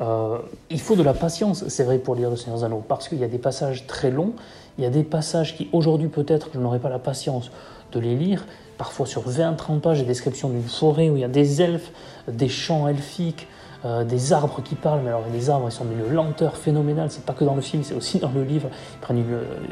Euh, 0.00 0.38
il 0.70 0.80
faut 0.80 0.94
de 0.94 1.02
la 1.02 1.14
patience, 1.14 1.66
c'est 1.68 1.84
vrai, 1.84 1.98
pour 1.98 2.14
lire 2.14 2.30
Le 2.30 2.36
Seigneur 2.36 2.58
des 2.58 2.64
Anneaux, 2.64 2.84
parce 2.86 3.08
qu'il 3.08 3.18
y 3.18 3.24
a 3.24 3.28
des 3.28 3.38
passages 3.38 3.86
très 3.86 4.10
longs, 4.10 4.32
il 4.78 4.84
y 4.84 4.86
a 4.86 4.90
des 4.90 5.04
passages 5.04 5.56
qui 5.56 5.68
aujourd'hui 5.72 6.08
peut-être 6.08 6.48
je 6.54 6.58
n'aurais 6.58 6.80
pas 6.80 6.88
la 6.88 6.98
patience 6.98 7.50
de 7.92 8.00
les 8.00 8.16
lire, 8.16 8.46
parfois 8.76 9.06
sur 9.06 9.28
20-30 9.28 9.80
pages, 9.80 9.98
des 9.98 10.04
descriptions 10.04 10.48
d'une 10.48 10.62
forêt 10.62 11.10
où 11.10 11.16
il 11.16 11.20
y 11.20 11.24
a 11.24 11.28
des 11.28 11.62
elfes, 11.62 11.90
des 12.28 12.48
champs 12.48 12.88
elfiques, 12.88 13.46
euh, 13.84 14.02
des 14.02 14.32
arbres 14.32 14.62
qui 14.62 14.76
parlent, 14.76 15.02
mais 15.02 15.10
alors 15.10 15.24
les 15.30 15.50
arbres 15.50 15.66
ils 15.68 15.72
sont 15.72 15.84
d'une 15.84 16.10
lenteur 16.10 16.56
phénoménale, 16.56 17.10
c'est 17.10 17.24
pas 17.26 17.34
que 17.34 17.44
dans 17.44 17.54
le 17.54 17.60
film, 17.60 17.82
c'est 17.82 17.94
aussi 17.94 18.18
dans 18.20 18.30
le 18.30 18.42
livre, 18.42 18.70
ils 18.94 18.98
prennent 19.00 19.22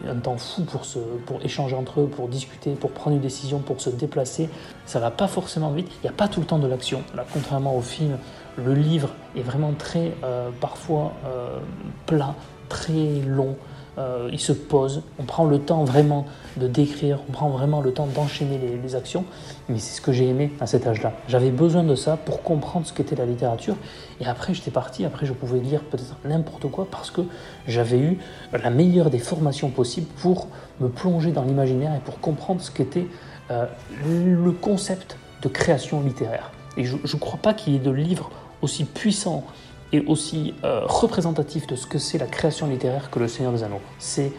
un 0.06 0.16
temps 0.16 0.37
fou 0.37 0.64
pour, 0.64 0.84
se, 0.84 0.99
pour 0.99 1.43
échanger 1.43 1.75
entre 1.75 2.02
eux, 2.02 2.06
pour 2.06 2.28
discuter, 2.28 2.72
pour 2.72 2.90
prendre 2.90 3.16
une 3.16 3.22
décision, 3.22 3.60
pour 3.60 3.81
se 3.81 3.88
déplacer, 3.88 4.50
ça 4.84 5.00
va 5.00 5.10
pas 5.10 5.28
forcément 5.28 5.70
vite, 5.70 5.88
il 6.02 6.06
n'y 6.06 6.10
a 6.10 6.12
pas 6.12 6.28
tout 6.28 6.40
le 6.40 6.46
temps 6.46 6.58
de 6.58 6.66
l'action, 6.69 7.02
là 7.14 7.25
contrairement 7.32 7.75
au 7.75 7.81
film, 7.81 8.19
le 8.58 8.75
livre 8.75 9.08
est 9.34 9.40
vraiment 9.40 9.72
très 9.72 10.12
euh, 10.25 10.50
parfois 10.60 11.12
euh, 11.25 11.58
plat, 12.04 12.34
très 12.69 13.22
long, 13.26 13.56
euh, 13.98 14.30
il 14.32 14.40
se 14.40 14.52
pose, 14.52 15.02
on 15.18 15.24
prend 15.24 15.44
le 15.44 15.58
temps 15.58 15.84
vraiment 15.84 16.24
de 16.56 16.66
décrire, 16.66 17.18
on 17.28 17.32
prend 17.32 17.50
vraiment 17.50 17.82
le 17.82 17.92
temps 17.92 18.06
d'enchaîner 18.06 18.58
les, 18.82 18.94
actions, 18.94 19.24
mais 19.68 19.78
c'est 19.78 19.96
ce 19.96 20.00
que 20.00 20.12
j'ai 20.12 20.28
aimé 20.28 20.52
à 20.60 20.66
cet 20.66 20.86
âge-là. 20.86 21.12
J'avais 21.28 21.50
besoin 21.50 21.82
de 21.82 21.94
ça 21.94 22.16
pour 22.16 22.42
comprendre 22.42 22.86
ce 22.86 22.92
qu'était 22.92 23.16
la 23.16 23.26
littérature, 23.26 23.76
et 24.20 24.26
après 24.26 24.54
j'étais 24.54 24.70
parti, 24.70 25.04
après 25.04 25.26
je 25.26 25.34
pouvais 25.34 25.60
lire 25.60 25.82
peut-être 25.82 26.16
n'importe 26.24 26.70
quoi, 26.70 26.86
parce 26.90 27.10
que 27.10 27.20
j'avais 27.66 27.98
eu 27.98 28.18
la 28.52 28.70
meilleure 28.70 29.10
des 29.10 29.18
formations 29.18 29.68
possibles 29.68 30.08
pour 30.16 30.49
me 30.80 30.88
plonger 30.88 31.32
dans 31.32 31.44
l'imaginaire 31.44 31.94
et 31.94 32.00
pour 32.00 32.18
comprendre 32.20 32.62
ce 32.62 32.70
qu'était 32.70 33.06
euh, 33.50 33.66
le 34.06 34.52
concept 34.52 35.16
de 35.42 35.49
création 35.49 36.00
littéraire. 36.00 36.50
Et 36.76 36.84
je 36.84 36.96
ne 36.96 37.20
crois 37.20 37.38
pas 37.40 37.52
qu'il 37.52 37.75
y 37.75 37.76
ait 37.76 37.80
de 37.80 37.90
livres 37.90 38.30
aussi 38.62 38.84
puissants 38.84 39.44
est 39.92 40.06
aussi 40.06 40.54
euh, 40.64 40.82
représentatif 40.84 41.66
de 41.66 41.76
ce 41.76 41.87
que 41.87 41.99
c'est 41.99 42.18
la 42.18 42.26
création 42.26 42.66
littéraire 42.66 43.11
que 43.11 43.18
Le 43.18 43.28
Seigneur 43.28 43.52
des 43.52 43.62
Anneaux. 43.62 43.80
C'est 43.99 44.32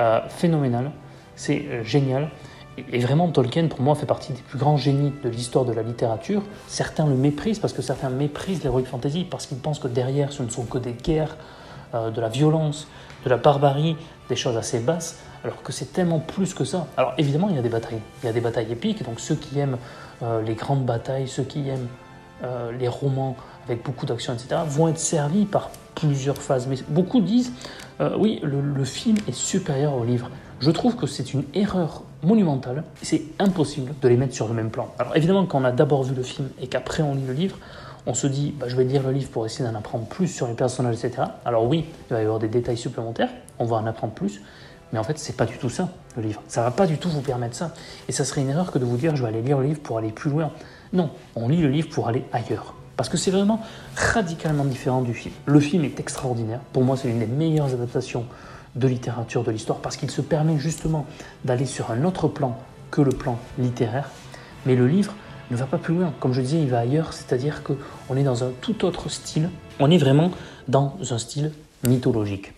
euh, 0.00 0.20
phénoménal, 0.28 0.92
c'est 1.34 1.64
euh, 1.68 1.82
génial. 1.82 2.30
Et, 2.92 3.00
vraiment, 3.00 3.28
Tolkien, 3.28 3.66
pour 3.66 3.80
moi, 3.80 3.96
fait 3.96 4.06
partie 4.06 4.32
des 4.32 4.40
plus 4.40 4.58
grands 4.58 4.76
génies 4.76 5.12
de 5.24 5.28
l'histoire 5.28 5.64
de 5.64 5.72
la 5.72 5.82
littérature. 5.82 6.42
Certains 6.68 7.06
le 7.06 7.16
méprisent 7.16 7.58
parce 7.58 7.72
que 7.72 7.82
certains 7.82 8.10
méprisent 8.10 8.62
l'heroic 8.62 8.84
fantasy 8.84 9.26
parce 9.28 9.46
qu'ils 9.46 9.58
pensent 9.58 9.80
que 9.80 9.88
derrière, 9.88 10.32
ce 10.32 10.44
ne 10.44 10.48
sont 10.48 10.64
que 10.64 10.78
des 10.78 10.92
guerres, 10.92 11.36
de 11.92 12.20
la 12.20 12.28
violence, 12.28 12.86
de 13.24 13.30
la 13.30 13.36
barbarie, 13.36 13.96
des 14.28 14.36
choses 14.36 14.56
assez 14.56 14.78
basses, 14.78 15.18
alors 15.42 15.60
que 15.62 15.72
c'est 15.72 15.92
tellement 15.92 16.20
plus 16.20 16.54
que 16.54 16.64
ça. 16.64 16.86
Alors 16.96 17.14
évidemment, 17.18 17.48
il 17.48 17.56
y 17.56 17.58
a 17.58 17.62
des 17.62 17.68
batailles. 17.68 17.98
Il 18.22 18.26
y 18.26 18.28
a 18.28 18.32
des 18.32 18.40
batailles 18.40 18.70
épiques, 18.70 19.02
donc 19.02 19.18
ceux 19.18 19.34
qui 19.34 19.58
aiment 19.58 19.78
les 20.46 20.54
grandes 20.54 20.84
batailles, 20.84 21.26
ceux 21.26 21.42
qui 21.42 21.68
aiment 21.68 21.88
les 22.78 22.88
romans 22.88 23.36
avec 23.68 23.84
beaucoup 23.84 24.06
d'actions, 24.06 24.32
etc., 24.32 24.60
vont 24.66 24.88
être 24.88 24.98
servis 24.98 25.44
par 25.44 25.70
plusieurs 25.94 26.38
phases. 26.38 26.66
Mais 26.66 26.76
beaucoup 26.88 27.20
disent, 27.20 27.52
euh, 28.00 28.16
oui, 28.18 28.40
le, 28.42 28.84
film 28.84 29.16
est 29.26 29.32
supérieur 29.32 29.94
au 29.94 30.04
livre. 30.04 30.30
Je 30.60 30.70
trouve 30.70 30.96
que 30.96 31.06
c'est 31.06 31.34
une 31.34 31.44
erreur 31.54 32.02
monumentale. 32.22 32.84
C'est 33.02 33.22
impossible 33.38 33.92
de 34.00 34.08
les 34.08 34.16
mettre 34.16 34.34
sur 34.34 34.48
le 34.48 34.54
même 34.54 34.70
plan. 34.70 34.92
Alors 34.98 35.16
évidemment, 35.16 35.46
quand 35.46 35.60
on 35.60 35.64
a 35.64 35.72
d'abord 35.72 36.02
vu 36.02 36.14
le 36.14 36.22
film 36.22 36.48
et 36.60 36.66
qu'après 36.66 37.02
on 37.02 37.14
lit 37.14 37.26
le 37.26 37.32
livre, 37.32 37.58
on 38.06 38.14
se 38.14 38.26
dit, 38.26 38.54
bah, 38.58 38.66
je 38.68 38.76
vais 38.76 38.84
lire 38.84 39.02
le 39.02 39.12
livre 39.12 39.30
pour 39.30 39.44
essayer 39.44 39.68
d'en 39.68 39.76
apprendre 39.76 40.06
plus 40.06 40.28
sur 40.28 40.46
les 40.46 40.54
personnages, 40.54 41.04
etc. 41.04 41.28
Alors 41.44 41.66
oui, 41.66 41.84
il 42.10 42.14
va 42.14 42.20
y 42.20 42.24
avoir 42.24 42.38
des 42.38 42.48
détails 42.48 42.76
supplémentaires, 42.76 43.28
on 43.58 43.66
va 43.66 43.76
en 43.76 43.86
apprendre 43.86 44.14
plus, 44.14 44.40
mais 44.92 44.98
en 44.98 45.04
fait, 45.04 45.18
c'est 45.18 45.36
pas 45.36 45.44
du 45.44 45.58
tout 45.58 45.68
ça, 45.68 45.90
le 46.16 46.22
livre. 46.22 46.42
Ça 46.48 46.62
va 46.62 46.70
pas 46.70 46.86
du 46.86 46.96
tout 46.96 47.10
vous 47.10 47.20
permettre 47.20 47.54
ça. 47.54 47.74
Et 48.08 48.12
ça 48.12 48.24
serait 48.24 48.40
une 48.40 48.48
erreur 48.48 48.72
que 48.72 48.78
de 48.78 48.86
vous 48.86 48.96
dire, 48.96 49.14
je 49.14 49.22
vais 49.22 49.28
aller 49.28 49.42
lire 49.42 49.58
le 49.58 49.66
livre 49.66 49.80
pour 49.80 49.98
aller 49.98 50.10
plus 50.10 50.30
loin. 50.30 50.50
Non, 50.92 51.10
on 51.36 51.48
lit 51.48 51.60
le 51.60 51.68
livre 51.68 51.88
pour 51.88 52.08
aller 52.08 52.24
ailleurs. 52.32 52.74
Parce 52.96 53.08
que 53.08 53.16
c'est 53.16 53.30
vraiment 53.30 53.60
radicalement 53.94 54.64
différent 54.64 55.02
du 55.02 55.14
film. 55.14 55.34
Le 55.46 55.60
film 55.60 55.84
est 55.84 56.00
extraordinaire. 56.00 56.60
Pour 56.72 56.82
moi, 56.82 56.96
c'est 56.96 57.08
l'une 57.08 57.20
des 57.20 57.26
meilleures 57.26 57.72
adaptations 57.72 58.24
de 58.74 58.88
littérature 58.88 59.44
de 59.44 59.50
l'histoire 59.50 59.78
parce 59.78 59.96
qu'il 59.96 60.10
se 60.10 60.20
permet 60.20 60.58
justement 60.58 61.06
d'aller 61.44 61.66
sur 61.66 61.90
un 61.90 62.04
autre 62.04 62.28
plan 62.28 62.58
que 62.90 63.00
le 63.00 63.12
plan 63.12 63.38
littéraire. 63.58 64.10
Mais 64.66 64.74
le 64.74 64.88
livre 64.88 65.14
ne 65.50 65.56
va 65.56 65.66
pas 65.66 65.78
plus 65.78 65.94
loin. 65.94 66.12
Comme 66.20 66.32
je 66.32 66.40
disais, 66.40 66.60
il 66.60 66.68
va 66.68 66.80
ailleurs, 66.80 67.12
c'est-à-dire 67.12 67.62
qu'on 67.62 68.16
est 68.16 68.24
dans 68.24 68.44
un 68.44 68.50
tout 68.60 68.84
autre 68.84 69.08
style. 69.08 69.50
On 69.78 69.90
est 69.90 69.98
vraiment 69.98 70.30
dans 70.66 70.96
un 71.10 71.18
style 71.18 71.52
mythologique. 71.84 72.52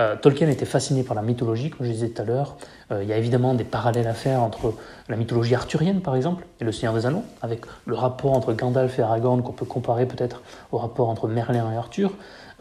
Euh, 0.00 0.16
Tolkien 0.16 0.48
était 0.48 0.64
fasciné 0.64 1.02
par 1.02 1.14
la 1.14 1.20
mythologie, 1.20 1.68
comme 1.70 1.86
je 1.86 1.92
disais 1.92 2.08
tout 2.08 2.22
à 2.22 2.24
l'heure. 2.24 2.56
Euh, 2.90 3.02
il 3.02 3.08
y 3.08 3.12
a 3.12 3.18
évidemment 3.18 3.52
des 3.52 3.64
parallèles 3.64 4.06
à 4.06 4.14
faire 4.14 4.42
entre 4.42 4.72
la 5.08 5.16
mythologie 5.16 5.54
arthurienne, 5.54 6.00
par 6.00 6.16
exemple, 6.16 6.46
et 6.60 6.64
le 6.64 6.72
Seigneur 6.72 6.94
des 6.94 7.04
Anneaux, 7.04 7.24
avec 7.42 7.60
le 7.84 7.94
rapport 7.94 8.32
entre 8.32 8.54
Gandalf 8.54 8.98
et 8.98 9.02
Aragorn 9.02 9.42
qu'on 9.42 9.52
peut 9.52 9.66
comparer 9.66 10.06
peut-être 10.06 10.42
au 10.72 10.78
rapport 10.78 11.10
entre 11.10 11.28
Merlin 11.28 11.70
et 11.70 11.76
Arthur. 11.76 12.12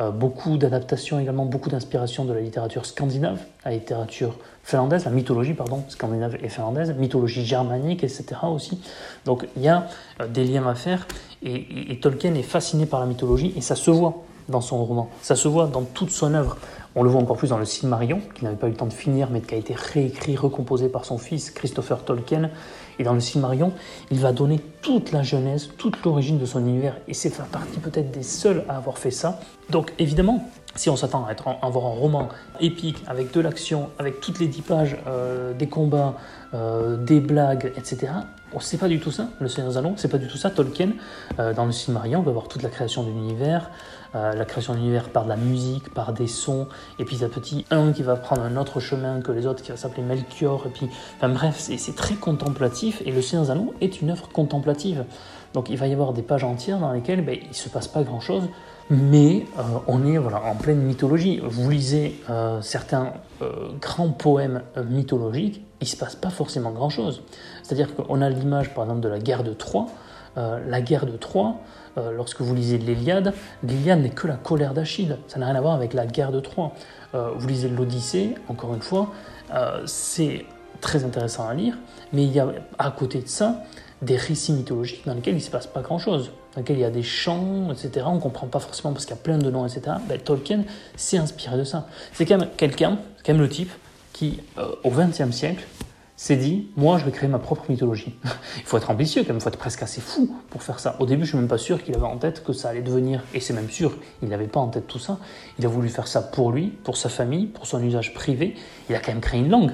Euh, 0.02 0.12
beaucoup 0.12 0.58
d'adaptations 0.58 1.18
également, 1.18 1.46
beaucoup 1.46 1.70
d'inspiration 1.70 2.26
de 2.26 2.34
la 2.34 2.42
littérature 2.42 2.86
scandinave, 2.86 3.40
la 3.64 3.72
littérature 3.72 4.36
finlandaise, 4.64 5.06
la 5.06 5.12
mythologie, 5.12 5.54
pardon, 5.54 5.84
scandinave 5.88 6.36
et 6.44 6.50
finlandaise, 6.50 6.94
mythologie 6.94 7.46
germanique, 7.46 8.04
etc. 8.04 8.26
aussi. 8.44 8.82
Donc 9.26 9.48
il 9.56 9.64
y 9.64 9.70
a 9.70 9.88
des 10.30 10.44
liens 10.44 10.68
à 10.68 10.76
faire, 10.76 11.08
et, 11.42 11.92
et 11.92 12.00
Tolkien 12.00 12.36
est 12.36 12.44
fasciné 12.44 12.86
par 12.86 13.00
la 13.00 13.06
mythologie, 13.06 13.54
et 13.56 13.62
ça 13.62 13.76
se 13.76 13.92
voit 13.92 14.24
dans 14.50 14.62
son 14.62 14.84
roman, 14.84 15.10
ça 15.22 15.36
se 15.36 15.48
voit 15.48 15.68
dans 15.68 15.84
toute 15.84 16.12
son 16.12 16.34
œuvre. 16.34 16.58
On 16.96 17.04
le 17.04 17.10
voit 17.10 17.22
encore 17.22 17.38
plus 17.38 17.50
dans 17.50 17.58
le 17.58 17.66
Silmarillion, 17.66 18.20
qui 18.36 18.44
n'avait 18.44 18.58
pas 18.58 18.68
eu 18.68 18.72
le 18.72 18.76
temps 18.76 18.88
de 18.88 18.94
finir, 18.94 19.30
mais 19.32 19.42
qui 19.42 19.54
a 19.54 19.58
été 19.58 19.76
réécrit, 19.76 20.36
recomposé 20.36 20.90
par 20.90 21.06
son 21.06 21.18
fils 21.18 21.52
Christopher 21.52 22.04
Tolkien. 22.04 22.50
Et 22.98 23.04
dans 23.04 23.14
le 23.14 23.20
Silmarillion, 23.20 23.72
il 24.12 24.20
va 24.20 24.34
donner 24.34 24.60
toute 24.82 25.12
la 25.12 25.24
genèse, 25.24 25.70
toute 25.78 26.04
l'origine 26.04 26.40
de 26.40 26.46
son 26.46 26.60
univers. 26.60 26.98
Et 27.08 27.14
c'est 27.14 27.30
faire 27.30 27.46
partie 27.46 27.80
peut-être 27.80 28.12
des 28.12 28.24
seuls 28.24 28.66
à 28.68 28.78
avoir 28.78 28.98
fait 28.98 29.12
ça. 29.12 29.40
Donc 29.70 29.94
évidemment, 30.00 30.50
si 30.76 30.90
on 30.90 30.96
s'attend 30.96 31.26
à, 31.26 31.32
être, 31.32 31.48
avoir 31.62 31.86
un 31.86 31.96
roman 31.96 32.30
épique, 32.60 33.04
avec 33.08 33.32
de 33.34 33.40
l'action, 33.40 33.90
avec 34.00 34.20
toutes 34.20 34.40
les 34.40 34.48
dix 34.48 34.62
pages, 34.62 34.98
euh, 35.08 35.54
des 35.54 35.68
combats, 35.68 36.16
euh, 36.54 36.98
des 36.98 37.20
blagues, 37.20 37.72
etc., 37.78 38.12
on 38.54 38.60
sait 38.60 38.78
pas 38.78 38.88
du 38.88 39.00
tout 39.00 39.12
ça. 39.12 39.30
Le 39.40 39.48
Seigneur 39.48 39.72
des 39.72 39.78
Anneaux, 39.78 39.94
c'est 39.96 40.08
pas 40.08 40.18
du 40.18 40.28
tout 40.28 40.38
ça. 40.38 40.50
Tolkien, 40.50 40.94
euh, 41.38 41.54
dans 41.54 41.66
le 41.66 41.72
Silmarillion, 41.72 42.20
on 42.20 42.24
va 42.24 42.32
voir 42.32 42.48
toute 42.48 42.64
la 42.64 42.70
création 42.70 43.04
de 43.04 43.10
l'univers, 43.10 43.70
euh, 44.16 44.34
la 44.34 44.46
création 44.46 44.74
de 44.74 44.80
l'univers 44.80 45.10
par 45.10 45.26
de 45.26 45.30
la 45.30 45.36
musique, 45.36 45.94
par 45.94 46.14
des 46.14 46.28
sons, 46.28 46.68
et 46.98 47.06
puis 47.06 47.24
à 47.24 47.30
petit, 47.30 47.66
un 47.70 47.92
qui 47.92 48.02
va 48.02 48.16
prendre 48.16 48.42
un 48.42 48.58
autre 48.58 48.80
chemin 48.80 49.22
que 49.22 49.32
les 49.32 49.46
autres, 49.46 49.62
qui 49.62 49.72
va 49.72 49.78
s'appeler 49.78 50.02
Melchior, 50.02 50.66
et 50.66 50.70
puis, 50.70 50.90
enfin 51.18 51.30
bref, 51.30 51.58
c'est 51.60 51.96
très 51.96 52.16
contemplatif, 52.16 53.04
et 53.06 53.12
le 53.12 53.22
Seigneur 53.22 53.46
des 53.46 53.86
est 53.86 54.02
une 54.02 54.10
œuvre 54.10 54.30
contemplative. 54.30 55.06
Donc 55.54 55.70
il 55.70 55.78
va 55.78 55.88
y 55.88 55.94
avoir 55.94 56.14
des 56.14 56.22
pages 56.22 56.44
entières 56.44 56.80
dans 56.80 56.92
lesquelles 56.92 57.24
ben, 57.24 57.38
il 57.42 57.50
ne 57.50 57.54
se 57.54 57.70
passe 57.70 57.88
pas 57.88 58.04
grand-chose, 58.04 58.50
mais 58.90 59.46
euh, 59.58 59.62
on 59.88 60.06
est 60.06 60.18
voilà, 60.18 60.44
en 60.44 60.56
pleine 60.56 60.80
mythologie. 60.80 61.40
Vous 61.44 61.70
lisez 61.70 62.20
euh, 62.30 62.62
certains 62.62 63.14
grands 63.80 64.10
poèmes 64.10 64.64
mythologiques, 64.90 65.64
il 65.82 65.86
ne 65.86 65.90
se 65.90 65.96
passe 65.98 66.16
pas 66.16 66.30
forcément 66.30 66.72
grand-chose. 66.72 67.22
C'est-à-dire 67.64 67.96
qu'on 67.96 68.22
a 68.22 68.30
l'image 68.30 68.74
par 68.74 68.86
exemple 68.86 69.02
de 69.02 69.10
la 69.10 69.20
guerre 69.20 69.44
de 69.44 69.54
Troie. 69.54 69.88
La 70.36 70.82
guerre 70.82 71.06
de 71.06 71.18
Troie, 71.18 71.60
euh, 72.00 72.12
lorsque 72.12 72.42
vous 72.42 72.54
lisez 72.56 72.78
l'Iliade, 72.78 73.34
l'Iliade 73.64 74.02
n'est 74.02 74.10
que 74.10 74.28
la 74.28 74.36
colère 74.36 74.74
d'Achille. 74.74 75.18
Ça 75.28 75.40
n'a 75.40 75.48
rien 75.48 75.56
à 75.56 75.62
voir 75.62 75.74
avec 75.74 75.94
la 75.94 76.06
guerre 76.06 76.32
de 76.32 76.40
Troie. 76.40 76.74
Euh, 77.16 77.32
vous 77.36 77.48
lisez 77.48 77.70
l'Odyssée, 77.70 78.36
encore 78.48 78.74
une 78.74 78.82
fois, 78.82 79.12
euh, 79.54 79.82
c'est 79.86 80.46
très 80.82 81.04
intéressant 81.04 81.48
à 81.48 81.54
lire, 81.54 81.78
mais 82.14 82.24
il 82.24 82.32
y 82.32 82.40
a 82.40 82.48
à 82.78 82.92
côté 82.92 83.22
de 83.22 83.28
ça 83.28 83.64
des 84.02 84.16
récits 84.16 84.54
mythologiques 84.54 85.06
dans 85.06 85.14
lesquels 85.14 85.34
il 85.34 85.40
ne 85.40 85.44
se 85.44 85.52
passe 85.52 85.68
pas 85.68 85.82
grand-chose, 85.82 86.32
dans 86.54 86.62
lesquels 86.62 86.78
il 86.78 86.82
y 86.82 86.86
a 86.86 86.92
des 86.92 87.04
chants, 87.04 87.72
etc. 87.72 88.06
On 88.08 88.16
ne 88.16 88.20
comprend 88.22 88.48
pas 88.48 88.60
forcément 88.60 88.94
parce 88.94 89.06
qu'il 89.06 89.16
y 89.16 89.20
a 89.20 89.22
plein 89.22 89.38
de 89.38 89.52
noms, 89.52 89.66
etc. 89.66 89.98
Ben, 90.08 90.18
Tolkien 90.20 90.64
s'est 90.96 91.18
inspiré 91.18 91.58
de 91.58 91.66
ça. 91.66 91.88
C'est 92.14 92.26
quand 92.26 92.38
même 92.38 92.50
quelqu'un, 92.56 93.00
quand 93.26 93.34
même 93.34 93.42
le 93.42 93.50
type, 93.50 93.72
qui, 94.14 94.40
au 94.84 94.90
XXe 94.90 95.32
siècle, 95.32 95.66
s'est 96.20 96.36
dit, 96.36 96.68
moi 96.76 96.98
je 96.98 97.06
vais 97.06 97.12
créer 97.12 97.30
ma 97.30 97.40
propre 97.40 97.64
mythologie. 97.70 98.14
il 98.58 98.64
faut 98.64 98.76
être 98.76 98.90
ambitieux 98.90 99.22
quand 99.22 99.30
même, 99.30 99.38
il 99.38 99.42
faut 99.42 99.48
être 99.48 99.58
presque 99.58 99.84
assez 99.84 100.02
fou 100.02 100.36
pour 100.50 100.64
faire 100.64 100.82
ça. 100.82 100.98
Au 101.00 101.06
début, 101.06 101.24
je 101.24 101.30
suis 101.30 101.38
même 101.38 101.48
pas 101.48 101.58
sûr 101.58 101.82
qu'il 101.82 101.96
avait 101.96 102.04
en 102.04 102.18
tête 102.18 102.44
que 102.44 102.52
ça 102.52 102.68
allait 102.68 102.82
devenir, 102.82 103.24
et 103.34 103.40
c'est 103.40 103.54
même 103.54 103.70
sûr, 103.70 103.94
il 104.22 104.28
n'avait 104.28 104.48
pas 104.48 104.60
en 104.60 104.68
tête 104.68 104.86
tout 104.86 105.00
ça. 105.00 105.18
Il 105.60 105.66
a 105.66 105.70
voulu 105.70 105.88
faire 105.88 106.10
ça 106.10 106.22
pour 106.22 106.52
lui, 106.52 106.68
pour 106.84 106.98
sa 106.98 107.08
famille, 107.08 107.46
pour 107.46 107.66
son 107.66 107.82
usage 107.82 108.14
privé. 108.14 108.56
Il 108.90 108.96
a 108.96 109.00
quand 109.00 109.14
même 109.14 109.22
créé 109.22 109.40
une 109.40 109.50
langue. 109.50 109.72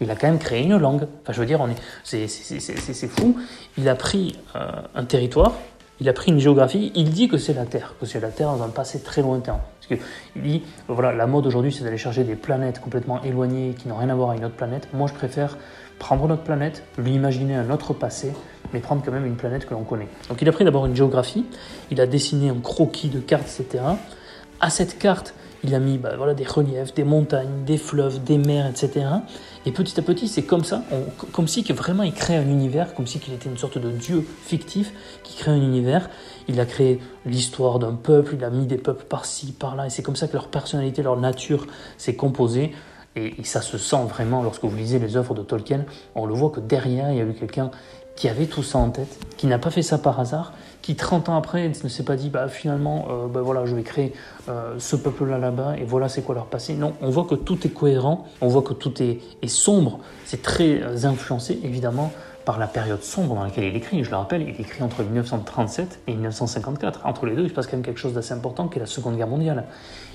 Il 0.00 0.10
a 0.10 0.16
quand 0.16 0.26
même 0.26 0.40
créé 0.40 0.64
une 0.64 0.76
langue. 0.76 1.06
Enfin, 1.22 1.32
je 1.32 1.38
veux 1.38 1.46
dire, 1.46 1.60
on 1.60 1.68
est, 1.68 1.76
c'est, 2.02 3.06
fou. 3.06 3.36
Il 3.76 3.88
a 3.88 3.94
pris 3.94 4.36
euh, 4.56 4.82
un 4.96 5.04
territoire, 5.04 5.52
il 6.00 6.08
a 6.08 6.12
pris 6.12 6.32
une 6.32 6.40
géographie, 6.40 6.90
il 6.96 7.10
dit 7.10 7.28
que 7.28 7.38
c'est 7.38 7.54
la 7.54 7.66
Terre, 7.66 7.94
que 8.00 8.06
c'est 8.06 8.18
la 8.18 8.30
Terre 8.30 8.48
dans 8.48 8.64
un 8.64 8.68
passé 8.68 9.00
très 9.00 9.22
lointain. 9.22 9.60
Parce 9.88 10.00
qu'il 10.34 10.42
dit, 10.42 10.62
voilà, 10.86 11.12
la 11.12 11.26
mode 11.26 11.46
aujourd'hui, 11.46 11.72
c'est 11.72 11.84
d'aller 11.84 11.98
chercher 11.98 12.24
des 12.24 12.36
planètes 12.36 12.80
complètement 12.80 13.22
éloignées 13.22 13.74
qui 13.78 13.88
n'ont 13.88 13.96
rien 13.96 14.10
à 14.10 14.14
voir 14.14 14.30
avec 14.30 14.42
notre 14.42 14.54
planète. 14.54 14.88
Moi, 14.92 15.08
je 15.08 15.14
préfère 15.14 15.56
prendre 15.98 16.28
notre 16.28 16.42
planète, 16.42 16.84
lui 16.96 17.12
imaginer 17.12 17.54
un 17.54 17.70
autre 17.70 17.92
passé, 17.92 18.32
mais 18.72 18.80
prendre 18.80 19.02
quand 19.04 19.12
même 19.12 19.26
une 19.26 19.36
planète 19.36 19.66
que 19.66 19.74
l'on 19.74 19.82
connaît. 19.82 20.08
Donc 20.28 20.40
il 20.42 20.48
a 20.48 20.52
pris 20.52 20.64
d'abord 20.64 20.86
une 20.86 20.94
géographie, 20.94 21.44
il 21.90 22.00
a 22.00 22.06
dessiné 22.06 22.50
un 22.50 22.60
croquis 22.62 23.08
de 23.08 23.20
cartes, 23.20 23.48
etc. 23.58 23.84
À 24.60 24.70
cette 24.70 24.98
carte, 24.98 25.34
il 25.64 25.74
a 25.74 25.78
mis 25.78 25.98
bah, 25.98 26.14
voilà, 26.16 26.34
des 26.34 26.44
reliefs, 26.44 26.94
des 26.94 27.04
montagnes, 27.04 27.64
des 27.66 27.78
fleuves, 27.78 28.22
des 28.22 28.38
mers, 28.38 28.66
etc. 28.66 29.06
Et 29.66 29.72
petit 29.72 29.98
à 29.98 30.02
petit, 30.02 30.28
c'est 30.28 30.44
comme 30.44 30.64
ça, 30.64 30.82
comme 31.32 31.48
si 31.48 31.64
que 31.64 31.72
vraiment 31.72 32.02
il 32.02 32.12
crée 32.12 32.36
un 32.36 32.48
univers, 32.48 32.94
comme 32.94 33.06
si 33.06 33.18
qu'il 33.18 33.34
était 33.34 33.48
une 33.48 33.58
sorte 33.58 33.78
de 33.78 33.90
dieu 33.90 34.26
fictif 34.44 34.92
qui 35.24 35.36
crée 35.36 35.50
un 35.50 35.56
univers. 35.56 36.08
Il 36.48 36.60
a 36.60 36.66
créé 36.66 37.00
l'histoire 37.26 37.78
d'un 37.78 37.92
peuple, 37.92 38.34
il 38.36 38.44
a 38.44 38.50
mis 38.50 38.66
des 38.66 38.78
peuples 38.78 39.04
par-ci, 39.04 39.52
par-là, 39.52 39.86
et 39.86 39.90
c'est 39.90 40.02
comme 40.02 40.16
ça 40.16 40.28
que 40.28 40.34
leur 40.34 40.48
personnalité, 40.48 41.02
leur 41.02 41.18
nature 41.18 41.66
s'est 41.96 42.14
composée. 42.16 42.72
Et, 43.16 43.40
et, 43.40 43.44
ça 43.44 43.62
se 43.62 43.78
sent 43.78 44.04
vraiment 44.08 44.42
lorsque 44.42 44.64
vous 44.64 44.76
lisez 44.76 44.98
les 44.98 45.16
œuvres 45.16 45.34
de 45.34 45.42
Tolkien, 45.42 45.86
on 46.14 46.26
le 46.26 46.34
voit 46.34 46.50
que 46.50 46.60
derrière, 46.60 47.10
il 47.10 47.18
y 47.18 47.20
a 47.20 47.24
eu 47.24 47.32
quelqu'un 47.32 47.70
qui 48.18 48.28
avait 48.28 48.46
tout 48.46 48.62
ça 48.62 48.78
en 48.78 48.90
tête, 48.90 49.18
qui 49.36 49.46
n'a 49.46 49.58
pas 49.58 49.70
fait 49.70 49.82
ça 49.82 49.96
par 49.96 50.18
hasard, 50.18 50.52
qui 50.82 50.96
30 50.96 51.28
ans 51.28 51.36
après 51.36 51.68
ne 51.68 51.88
s'est 51.88 52.02
pas 52.02 52.16
dit 52.16 52.30
bah, 52.30 52.48
finalement 52.48 53.08
euh, 53.10 53.26
bah, 53.26 53.40
voilà 53.42 53.66
je 53.66 53.74
vais 53.74 53.82
créer 53.82 54.12
euh, 54.48 54.74
ce 54.78 54.96
peuple 54.96 55.26
là 55.26 55.38
là-bas 55.38 55.76
et 55.78 55.84
voilà 55.84 56.08
c'est 56.08 56.22
quoi 56.22 56.34
leur 56.34 56.46
passé. 56.46 56.74
Non, 56.74 56.94
on 57.02 57.10
voit 57.10 57.24
que 57.24 57.34
tout 57.34 57.66
est 57.66 57.70
cohérent, 57.70 58.26
on 58.40 58.48
voit 58.48 58.62
que 58.62 58.72
tout 58.72 59.02
est, 59.02 59.20
sombre, 59.46 60.00
c'est 60.24 60.42
très 60.42 60.82
euh, 60.82 61.04
influencé 61.04 61.58
évidemment 61.62 62.12
par 62.44 62.58
la 62.58 62.66
période 62.66 63.02
sombre 63.02 63.34
dans 63.34 63.44
laquelle 63.44 63.64
il 63.64 63.76
écrit. 63.76 64.02
Je 64.04 64.10
le 64.10 64.16
rappelle, 64.16 64.42
il 64.42 64.58
écrit 64.58 64.82
entre 64.82 65.02
1937 65.02 66.00
et 66.06 66.12
1954. 66.12 67.04
Entre 67.04 67.26
les 67.26 67.34
deux, 67.36 67.42
il 67.42 67.50
se 67.50 67.54
passe 67.54 67.66
quand 67.66 67.76
même 67.76 67.84
quelque 67.84 68.00
chose 68.00 68.14
d'assez 68.14 68.32
important 68.32 68.68
qui 68.68 68.78
est 68.78 68.80
la 68.80 68.86
Seconde 68.86 69.16
Guerre 69.16 69.26
mondiale. 69.26 69.64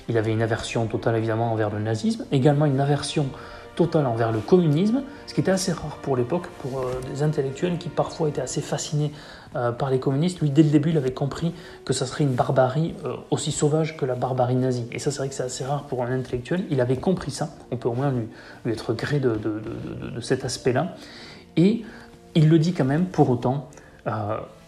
Il 0.08 0.18
avait 0.18 0.32
une 0.32 0.42
aversion 0.42 0.86
totale 0.86 1.14
évidemment 1.16 1.52
envers 1.52 1.70
le 1.70 1.78
nazisme, 1.78 2.26
également 2.32 2.66
une 2.66 2.80
aversion 2.80 3.26
total 3.76 4.06
envers 4.06 4.32
le 4.32 4.40
communisme, 4.40 5.02
ce 5.26 5.34
qui 5.34 5.40
était 5.40 5.52
assez 5.52 5.72
rare 5.72 5.98
pour 6.02 6.16
l'époque, 6.16 6.46
pour 6.60 6.84
des 7.12 7.22
intellectuels 7.22 7.78
qui 7.78 7.88
parfois 7.88 8.28
étaient 8.28 8.40
assez 8.40 8.60
fascinés 8.60 9.12
euh, 9.56 9.72
par 9.72 9.90
les 9.90 9.98
communistes. 9.98 10.40
Lui, 10.40 10.50
dès 10.50 10.62
le 10.62 10.70
début, 10.70 10.90
il 10.90 10.96
avait 10.96 11.12
compris 11.12 11.54
que 11.84 11.92
ça 11.92 12.06
serait 12.06 12.24
une 12.24 12.34
barbarie 12.34 12.94
euh, 13.04 13.14
aussi 13.30 13.52
sauvage 13.52 13.96
que 13.96 14.04
la 14.04 14.14
barbarie 14.14 14.56
nazie. 14.56 14.86
Et 14.92 14.98
ça, 14.98 15.10
c'est 15.10 15.18
vrai 15.18 15.28
que 15.28 15.34
c'est 15.34 15.44
assez 15.44 15.64
rare 15.64 15.84
pour 15.84 16.02
un 16.02 16.10
intellectuel. 16.10 16.64
Il 16.70 16.80
avait 16.80 16.96
compris 16.96 17.30
ça. 17.30 17.50
On 17.70 17.76
peut 17.76 17.88
au 17.88 17.94
moins 17.94 18.10
lui, 18.10 18.28
lui 18.64 18.72
être 18.72 18.94
gré 18.94 19.20
de, 19.20 19.36
de, 19.36 19.62
de, 20.10 20.20
cet 20.20 20.44
aspect-là. 20.44 20.96
Et 21.56 21.84
il 22.34 22.48
le 22.48 22.58
dit 22.58 22.72
quand 22.72 22.84
même, 22.84 23.06
pour 23.06 23.30
autant, 23.30 23.68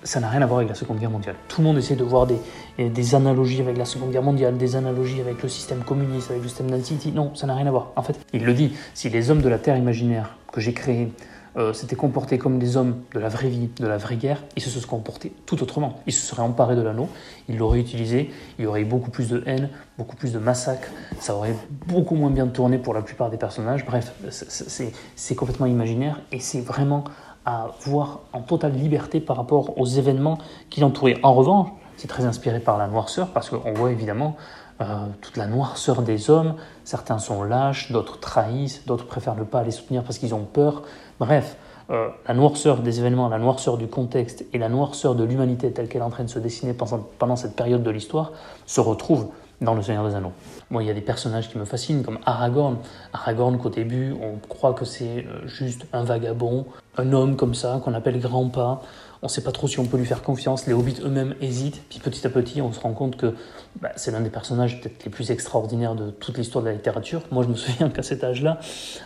ça 0.07 0.21
n'a 0.21 0.29
rien 0.29 0.41
à 0.41 0.47
voir 0.47 0.59
avec 0.59 0.69
la 0.69 0.75
Seconde 0.75 0.99
Guerre 0.99 1.11
mondiale. 1.11 1.35
Tout 1.49 1.61
le 1.61 1.67
monde 1.67 1.79
essaie 1.79 1.97
de 1.97 2.05
voir 2.05 2.27
des, 2.27 2.39
des, 2.79 3.15
analogies 3.15 3.61
avec 3.61 3.77
la 3.77 3.85
Seconde 3.85 4.13
Guerre 4.13 4.23
mondiale, 4.23 4.57
des 4.57 4.77
analogies 4.77 5.21
avec 5.21 5.43
le 5.43 5.49
système 5.49 5.81
communiste, 5.81 6.31
avec 6.31 6.43
le 6.43 6.49
système 6.49 6.71
nazi. 6.71 7.13
Non, 7.13 7.35
ça 7.35 7.47
n'a 7.47 7.55
rien 7.55 7.67
à 7.67 7.71
voir. 7.71 7.91
En 7.97 8.03
fait, 8.03 8.19
il 8.33 8.45
le 8.45 8.55
dit, 8.55 8.73
si 8.95 9.11
les 9.11 9.31
hommes 9.31 9.43
de 9.43 9.49
la 9.49 9.59
Terre 9.59 9.77
imaginaire 9.77 10.37
que 10.53 10.61
j'ai 10.61 10.73
créés 10.73 11.13
euh, 11.57 11.73
s'étaient 11.73 11.97
comportés 11.97 12.39
comme 12.39 12.59
des 12.59 12.77
hommes 12.77 12.97
de 13.15 13.19
la 13.19 13.29
vraie 13.29 13.49
vie, 13.49 13.71
de 13.79 13.87
la 13.87 13.97
vraie 13.97 14.17
guerre, 14.17 14.43
ils 14.57 14.63
se 14.63 14.69
seraient 14.69 14.87
comportés 14.87 15.33
tout 15.47 15.63
autrement. 15.63 16.01
Ils 16.07 16.13
se 16.13 16.21
seraient 16.27 16.43
emparés 16.43 16.77
de 16.77 16.83
l'anneau, 16.83 17.09
ils 17.49 17.57
l'auraient 17.57 17.81
utilisé, 17.81 18.31
il 18.59 18.65
y 18.65 18.67
aurait 18.67 18.83
eu 18.83 18.85
beaucoup 18.85 19.11
plus 19.11 19.31
de 19.31 19.43
haine, 19.47 19.71
beaucoup 19.97 20.17
plus 20.17 20.33
de 20.33 20.39
massacres, 20.39 20.91
ça 21.19 21.35
aurait 21.35 21.57
beaucoup 21.87 22.15
moins 22.15 22.31
bien 22.31 22.47
tourné 22.47 22.79
pour 22.79 22.93
la 22.95 23.03
plupart 23.03 23.31
des 23.31 23.39
personnages. 23.39 23.87
Bref, 23.87 24.13
c'est 24.29 25.35
complètement 25.35 25.67
imaginaire 25.67 26.21
et 26.31 26.41
c'est 26.41 26.61
vraiment 26.61 27.05
à 27.47 27.69
voir 27.83 28.21
en 28.33 28.43
totale 28.43 28.73
liberté 28.73 29.21
par 29.21 29.37
rapport 29.37 29.79
aux 29.79 29.87
événements 29.87 30.39
qui 30.69 30.81
l'entouraient. 30.81 31.19
En 31.23 31.33
revanche, 31.33 31.69
c'est 31.97 32.09
très 32.09 32.25
inspiré 32.25 32.61
par 32.61 32.77
la 32.77 32.89
noirceur 32.89 33.29
parce 33.29 33.49
qu'on 33.49 33.73
voit 33.73 33.93
évidemment 33.93 34.37
euh, 34.81 35.07
toute 35.21 35.37
la 35.37 35.47
noirceur 35.47 36.03
des 36.03 36.31
hommes. 36.31 36.55
Certains 36.85 37.19
sont 37.19 37.43
lâches, 37.43 37.93
d'autres 37.93 38.21
trahissent, 38.21 38.85
d'autres 38.87 39.07
préfèrent 39.07 39.37
ne 39.37 39.45
pas 39.45 39.63
les 39.63 39.71
soutenir 39.71 40.03
parce 40.03 40.19
qu'ils 40.19 40.35
ont 40.35 40.45
peur. 40.45 40.83
Bref, 41.19 41.57
euh, 41.91 42.09
la 42.27 42.35
noirceur 42.35 42.79
des 42.79 42.99
événements, 42.99 43.29
la 43.29 43.39
noirceur 43.39 43.79
du 43.79 43.87
contexte 43.87 44.45
et 44.53 44.59
la 44.59 44.69
noirceur 44.69 45.15
de 45.15 45.25
l'humanité 45.25 45.73
telle 45.73 45.89
qu'elle 45.89 46.03
est 46.03 46.05
en 46.05 46.11
train 46.11 46.25
de 46.25 46.29
se 46.29 46.39
dessiner 46.39 46.75
pendant 46.75 47.37
cette 47.37 47.55
période 47.55 47.83
de 47.83 47.91
l'histoire 47.91 48.33
se 48.67 48.81
retrouvent 48.81 49.29
dans 49.61 49.75
Le 49.75 49.83
Seigneur 49.83 50.07
des 50.07 50.15
Anneaux. 50.15 50.33
Moi, 50.71 50.83
il 50.83 50.87
y 50.87 50.91
a 50.91 50.95
des 50.95 51.01
personnages 51.01 51.49
qui 51.49 51.59
me 51.59 51.65
fascinent, 51.65 52.03
comme 52.03 52.19
Aragorn. 52.27 52.77
Aragorn, 53.13 53.59
qu'au 53.59 53.71
début, 53.71 54.15
on 54.21 54.37
croit 54.49 54.75
que 54.75 54.85
c'est 54.85 55.25
euh, 55.25 55.47
juste 55.47 55.87
un 55.93 56.05
vagabond, 56.05 56.67
un 56.99 57.13
homme 57.13 57.37
comme 57.37 57.55
ça, 57.55 57.81
qu'on 57.83 57.95
appelle 57.95 58.21
grand-pas. 58.21 58.83
On 59.23 59.27
ne 59.27 59.31
sait 59.31 59.43
pas 59.43 59.53
trop 59.53 59.67
si 59.67 59.79
on 59.81 59.87
peut 59.87 59.97
lui 59.97 60.07
faire 60.07 60.23
confiance. 60.23 60.67
Les 60.67 60.73
hobbits 60.73 61.01
eux-mêmes 61.03 61.35
hésitent. 61.41 61.83
Puis 61.89 61.99
petit 61.99 62.27
à 62.27 62.31
petit, 62.31 62.61
on 62.61 62.73
se 62.73 62.81
rend 62.81 62.93
compte 62.93 63.17
que 63.17 63.35
bah, 63.81 63.91
c'est 63.97 64.11
l'un 64.11 64.21
des 64.21 64.31
personnages 64.31 64.81
peut-être 64.81 65.05
les 65.05 65.11
plus 65.11 65.31
extraordinaires 65.31 65.95
de 65.95 66.11
toute 66.11 66.39
l'histoire 66.39 66.63
de 66.63 66.69
la 66.69 66.75
littérature. 66.75 67.23
Moi, 67.31 67.45
je 67.45 67.49
me 67.49 67.55
souviens 67.57 67.89
qu'à 67.89 68.03
cet 68.03 68.25
âge-là, 68.25 68.59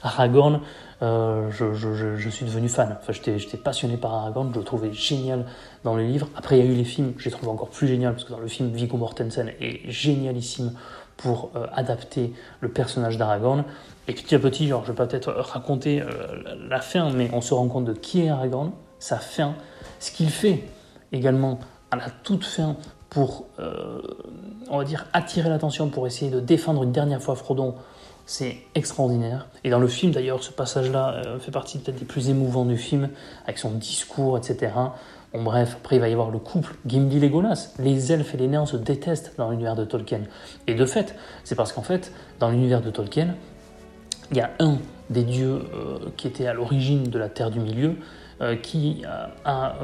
Aragorn, 0.02 0.60
euh, 1.02 1.50
je, 1.50 1.72
je, 1.72 2.16
je, 2.16 2.28
suis 2.28 2.44
devenu 2.44 2.68
fan. 2.68 2.96
Enfin, 3.00 3.12
j'étais 3.12 3.56
passionné 3.56 3.96
par 3.96 4.12
Aragorn, 4.14 4.50
je 4.52 4.58
le 4.58 4.64
trouvais 4.64 4.92
génial 4.92 5.46
dans 5.84 5.96
les 5.96 6.06
livres. 6.06 6.28
Après, 6.36 6.58
il 6.58 6.64
y 6.64 6.68
a 6.68 6.70
eu 6.70 6.74
les 6.74 6.84
films, 6.84 7.14
j'ai 7.18 7.30
trouvé 7.30 7.48
encore 7.48 7.70
plus 7.70 7.86
génial, 7.86 8.12
parce 8.12 8.24
que 8.24 8.32
dans 8.32 8.38
le 8.38 8.48
film, 8.48 8.70
Viggo 8.70 8.96
Mortensen 8.96 9.50
est 9.60 9.90
génialissime 9.90 10.72
pour 11.16 11.50
euh, 11.54 11.66
adapter 11.72 12.32
le 12.60 12.68
personnage 12.68 13.16
d'Aragorn. 13.16 13.64
Et 14.08 14.12
petit 14.12 14.34
à 14.34 14.38
petit, 14.38 14.66
genre, 14.68 14.84
je 14.84 14.92
vais 14.92 15.06
peut-être 15.06 15.30
raconter 15.30 16.02
la 16.68 16.80
fin, 16.80 17.10
mais 17.12 17.30
on 17.32 17.40
se 17.40 17.54
rend 17.54 17.68
compte 17.68 17.84
de 17.84 17.92
qui 17.92 18.22
est 18.22 18.28
Aragorn, 18.28 18.72
sa 18.98 19.18
fin, 19.18 19.54
ce 20.00 20.10
qu'il 20.10 20.30
fait 20.30 20.64
également 21.12 21.60
à 21.92 21.96
la 21.96 22.10
toute 22.10 22.44
fin 22.44 22.76
pour, 23.08 23.46
on 24.68 24.78
va 24.78 24.84
dire, 24.84 25.06
attirer 25.12 25.48
l'attention, 25.48 25.88
pour 25.88 26.06
essayer 26.06 26.30
de 26.30 26.40
défendre 26.40 26.82
une 26.84 26.92
dernière 26.92 27.22
fois 27.22 27.34
Frodon 27.34 27.74
c'est 28.30 28.58
extraordinaire. 28.76 29.48
Et 29.64 29.70
dans 29.70 29.80
le 29.80 29.88
film, 29.88 30.12
d'ailleurs, 30.12 30.40
ce 30.40 30.52
passage-là 30.52 31.14
euh, 31.14 31.40
fait 31.40 31.50
partie 31.50 31.80
peut-être 31.80 31.98
des 31.98 32.04
plus 32.04 32.28
émouvants 32.28 32.64
du 32.64 32.76
film, 32.76 33.08
avec 33.42 33.58
son 33.58 33.72
discours, 33.72 34.38
etc. 34.38 34.72
Bon, 35.32 35.42
bref, 35.42 35.78
après, 35.80 35.96
il 35.96 35.98
va 35.98 36.08
y 36.08 36.12
avoir 36.12 36.30
le 36.30 36.38
couple 36.38 36.76
Gimli-Legolas. 36.86 37.72
Les 37.80 38.12
elfes 38.12 38.34
et 38.34 38.36
les 38.36 38.46
nains 38.46 38.66
se 38.66 38.76
détestent 38.76 39.32
dans 39.36 39.50
l'univers 39.50 39.74
de 39.74 39.84
Tolkien. 39.84 40.20
Et 40.68 40.74
de 40.74 40.86
fait, 40.86 41.16
c'est 41.42 41.56
parce 41.56 41.72
qu'en 41.72 41.82
fait, 41.82 42.12
dans 42.38 42.50
l'univers 42.50 42.82
de 42.82 42.90
Tolkien, 42.90 43.34
il 44.30 44.36
y 44.36 44.40
a 44.40 44.50
un 44.60 44.78
des 45.10 45.24
dieux 45.24 45.64
euh, 45.74 45.98
qui 46.16 46.28
était 46.28 46.46
à 46.46 46.54
l'origine 46.54 47.02
de 47.02 47.18
la 47.18 47.28
Terre 47.28 47.50
du 47.50 47.58
Milieu, 47.58 47.88
euh, 47.88 47.94
qui 48.62 49.02
a, 49.44 49.74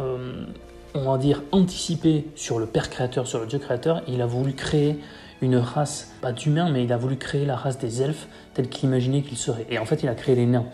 on 0.94 1.10
va 1.10 1.18
dire, 1.18 1.42
anticipé 1.52 2.26
sur 2.34 2.58
le 2.58 2.66
Père 2.66 2.90
créateur, 2.90 3.26
sur 3.26 3.40
le 3.40 3.46
Dieu 3.46 3.58
créateur. 3.58 4.02
Il 4.08 4.22
a 4.22 4.26
voulu 4.26 4.54
créer 4.54 4.98
une 5.42 5.56
race, 5.56 6.14
pas 6.22 6.32
d'humains, 6.32 6.70
mais 6.70 6.84
il 6.84 6.92
a 6.92 6.96
voulu 6.96 7.16
créer 7.16 7.44
la 7.44 7.56
race 7.56 7.78
des 7.78 8.02
elfes 8.02 8.28
telle 8.54 8.68
qu'il 8.68 8.88
imaginait 8.88 9.22
qu'ils 9.22 9.36
seraient. 9.36 9.66
Et 9.68 9.78
en 9.78 9.84
fait, 9.84 10.02
il 10.02 10.08
a 10.08 10.14
créé 10.14 10.34
les 10.34 10.46
nains. 10.46 10.64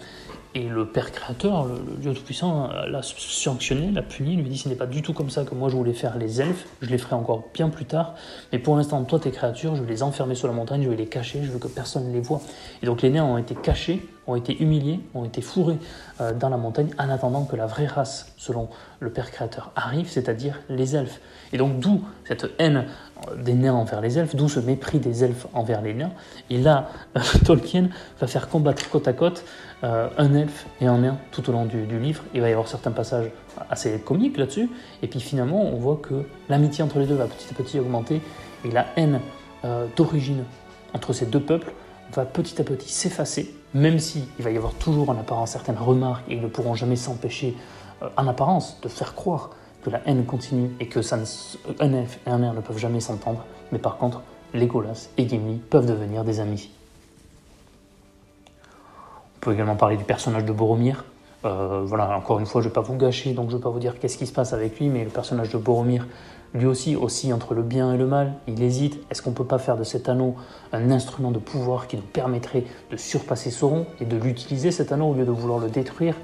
Et 0.54 0.68
le 0.68 0.86
Père 0.86 1.12
Créateur, 1.12 1.64
le, 1.64 1.80
Dieu 1.98 2.12
Tout-Puissant, 2.12 2.68
l'a 2.86 3.00
sanctionné, 3.02 3.90
l'a 3.90 4.02
puni, 4.02 4.36
lui 4.36 4.50
dit 4.50 4.58
ce 4.58 4.68
n'est 4.68 4.74
pas 4.74 4.86
du 4.86 5.00
tout 5.00 5.14
comme 5.14 5.30
ça 5.30 5.44
que 5.44 5.54
moi 5.54 5.70
je 5.70 5.76
voulais 5.76 5.94
faire 5.94 6.18
les 6.18 6.42
elfes, 6.42 6.66
je 6.82 6.90
les 6.90 6.98
ferai 6.98 7.14
encore 7.14 7.44
bien 7.54 7.70
plus 7.70 7.86
tard, 7.86 8.14
mais 8.52 8.58
pour 8.58 8.76
l'instant, 8.76 9.02
toi 9.04 9.18
tes 9.18 9.30
créatures, 9.30 9.76
je 9.76 9.82
vais 9.82 9.90
les 9.90 10.02
enfermer 10.02 10.34
sur 10.34 10.48
la 10.48 10.54
montagne, 10.54 10.82
je 10.82 10.90
vais 10.90 10.96
les 10.96 11.06
cacher, 11.06 11.40
je 11.42 11.50
veux 11.50 11.58
que 11.58 11.68
personne 11.68 12.08
ne 12.08 12.12
les 12.12 12.20
voit. 12.20 12.42
Et 12.82 12.86
donc 12.86 13.00
les 13.00 13.08
nains 13.08 13.24
ont 13.24 13.38
été 13.38 13.54
cachés, 13.54 14.06
ont 14.26 14.36
été 14.36 14.62
humiliés, 14.62 15.00
ont 15.14 15.24
été 15.24 15.40
fourrés 15.40 15.78
euh, 16.20 16.32
dans 16.32 16.48
la 16.48 16.56
montagne 16.56 16.90
en 16.98 17.08
attendant 17.08 17.44
que 17.44 17.56
la 17.56 17.66
vraie 17.66 17.86
race, 17.86 18.32
selon 18.36 18.68
le 19.00 19.10
Père 19.10 19.30
Créateur, 19.30 19.72
arrive, 19.74 20.08
c'est-à-dire 20.08 20.60
les 20.68 20.96
elfes. 20.96 21.20
Et 21.52 21.58
donc 21.58 21.80
d'où 21.80 22.02
cette 22.24 22.50
haine 22.58 22.86
des 23.36 23.54
nains 23.54 23.74
envers 23.74 24.00
les 24.00 24.18
elfes, 24.18 24.34
d'où 24.34 24.48
ce 24.48 24.60
mépris 24.60 24.98
des 24.98 25.24
elfes 25.24 25.46
envers 25.52 25.82
les 25.82 25.94
nains. 25.94 26.12
Et 26.50 26.58
là, 26.58 26.88
Tolkien 27.44 27.88
va 28.20 28.26
faire 28.26 28.48
combattre 28.48 28.88
côte 28.90 29.08
à 29.08 29.12
côte 29.12 29.44
euh, 29.84 30.08
un 30.18 30.34
elfe 30.34 30.66
et 30.80 30.86
un 30.86 30.98
nain 30.98 31.18
tout 31.30 31.48
au 31.48 31.52
long 31.52 31.64
du, 31.64 31.84
livre. 31.98 32.22
Il 32.34 32.40
va 32.40 32.48
y 32.48 32.52
avoir 32.52 32.68
certains 32.68 32.90
passages 32.90 33.30
assez 33.70 33.98
comiques 33.98 34.36
là-dessus. 34.36 34.70
Et 35.02 35.08
puis 35.08 35.20
finalement, 35.20 35.62
on 35.62 35.76
voit 35.76 36.00
que 36.02 36.24
l'amitié 36.48 36.84
entre 36.84 36.98
les 36.98 37.06
deux 37.06 37.14
va 37.14 37.26
petit 37.26 37.48
à 37.50 37.54
petit 37.54 37.78
augmenter 37.78 38.20
et 38.64 38.70
la 38.70 38.86
haine 38.96 39.20
euh, 39.64 39.86
d'origine 39.96 40.44
entre 40.94 41.12
ces 41.12 41.26
deux 41.26 41.40
peuples 41.40 41.72
va 42.14 42.24
petit 42.24 42.60
à 42.60 42.64
petit 42.64 42.92
s'effacer, 42.92 43.54
même 43.74 43.98
si 43.98 44.28
il 44.38 44.44
va 44.44 44.50
y 44.50 44.56
avoir 44.56 44.74
toujours 44.74 45.08
en 45.08 45.18
apparence 45.18 45.52
certaines 45.52 45.78
remarques 45.78 46.24
et 46.28 46.34
ils 46.34 46.42
ne 46.42 46.48
pourront 46.48 46.74
jamais 46.74 46.96
s'empêcher 46.96 47.56
euh, 48.02 48.08
en 48.16 48.28
apparence 48.28 48.78
de 48.82 48.88
faire 48.88 49.14
croire 49.14 49.50
que 49.82 49.90
la 49.90 50.00
haine 50.06 50.24
continue 50.24 50.70
et 50.80 50.86
que 50.86 51.02
ça 51.02 51.18
un 51.80 51.92
elfe 51.92 52.18
et 52.26 52.30
un 52.30 52.38
nain 52.38 52.54
ne 52.54 52.60
peuvent 52.60 52.78
jamais 52.78 53.00
s'entendre, 53.00 53.44
mais 53.72 53.78
par 53.78 53.96
contre, 53.96 54.22
Legolas 54.54 55.08
et 55.16 55.28
Gimli 55.28 55.56
peuvent 55.56 55.86
devenir 55.86 56.24
des 56.24 56.40
amis. 56.40 56.70
On 59.36 59.40
peut 59.40 59.52
également 59.54 59.76
parler 59.76 59.96
du 59.96 60.04
personnage 60.04 60.44
de 60.44 60.52
Boromir. 60.52 61.04
Euh, 61.44 61.82
voilà, 61.84 62.16
encore 62.16 62.38
une 62.38 62.46
fois, 62.46 62.60
je 62.60 62.66
ne 62.66 62.70
vais 62.70 62.74
pas 62.74 62.82
vous 62.82 62.96
gâcher, 62.96 63.32
donc 63.32 63.48
je 63.48 63.54
ne 63.54 63.58
vais 63.58 63.62
pas 63.62 63.70
vous 63.70 63.80
dire 63.80 63.98
qu'est-ce 63.98 64.16
qui 64.16 64.26
se 64.26 64.32
passe 64.32 64.52
avec 64.52 64.78
lui, 64.78 64.88
mais 64.88 65.02
le 65.02 65.10
personnage 65.10 65.50
de 65.50 65.58
Boromir, 65.58 66.06
lui 66.54 66.66
aussi, 66.66 66.94
aussi 66.94 67.32
entre 67.32 67.54
le 67.54 67.62
bien 67.62 67.92
et 67.94 67.96
le 67.96 68.06
mal, 68.06 68.34
il 68.46 68.62
hésite. 68.62 69.00
Est-ce 69.10 69.22
qu'on 69.22 69.30
ne 69.30 69.34
peut 69.34 69.46
pas 69.46 69.58
faire 69.58 69.76
de 69.76 69.84
cet 69.84 70.08
anneau 70.08 70.36
un 70.72 70.90
instrument 70.90 71.30
de 71.30 71.38
pouvoir 71.38 71.88
qui 71.88 71.96
nous 71.96 72.02
permettrait 72.02 72.64
de 72.90 72.96
surpasser 72.96 73.50
Sauron 73.50 73.86
et 74.00 74.04
de 74.04 74.16
l'utiliser 74.16 74.70
cet 74.70 74.92
anneau 74.92 75.06
au 75.06 75.14
lieu 75.14 75.24
de 75.24 75.30
vouloir 75.30 75.58
le 75.58 75.70
détruire? 75.70 76.14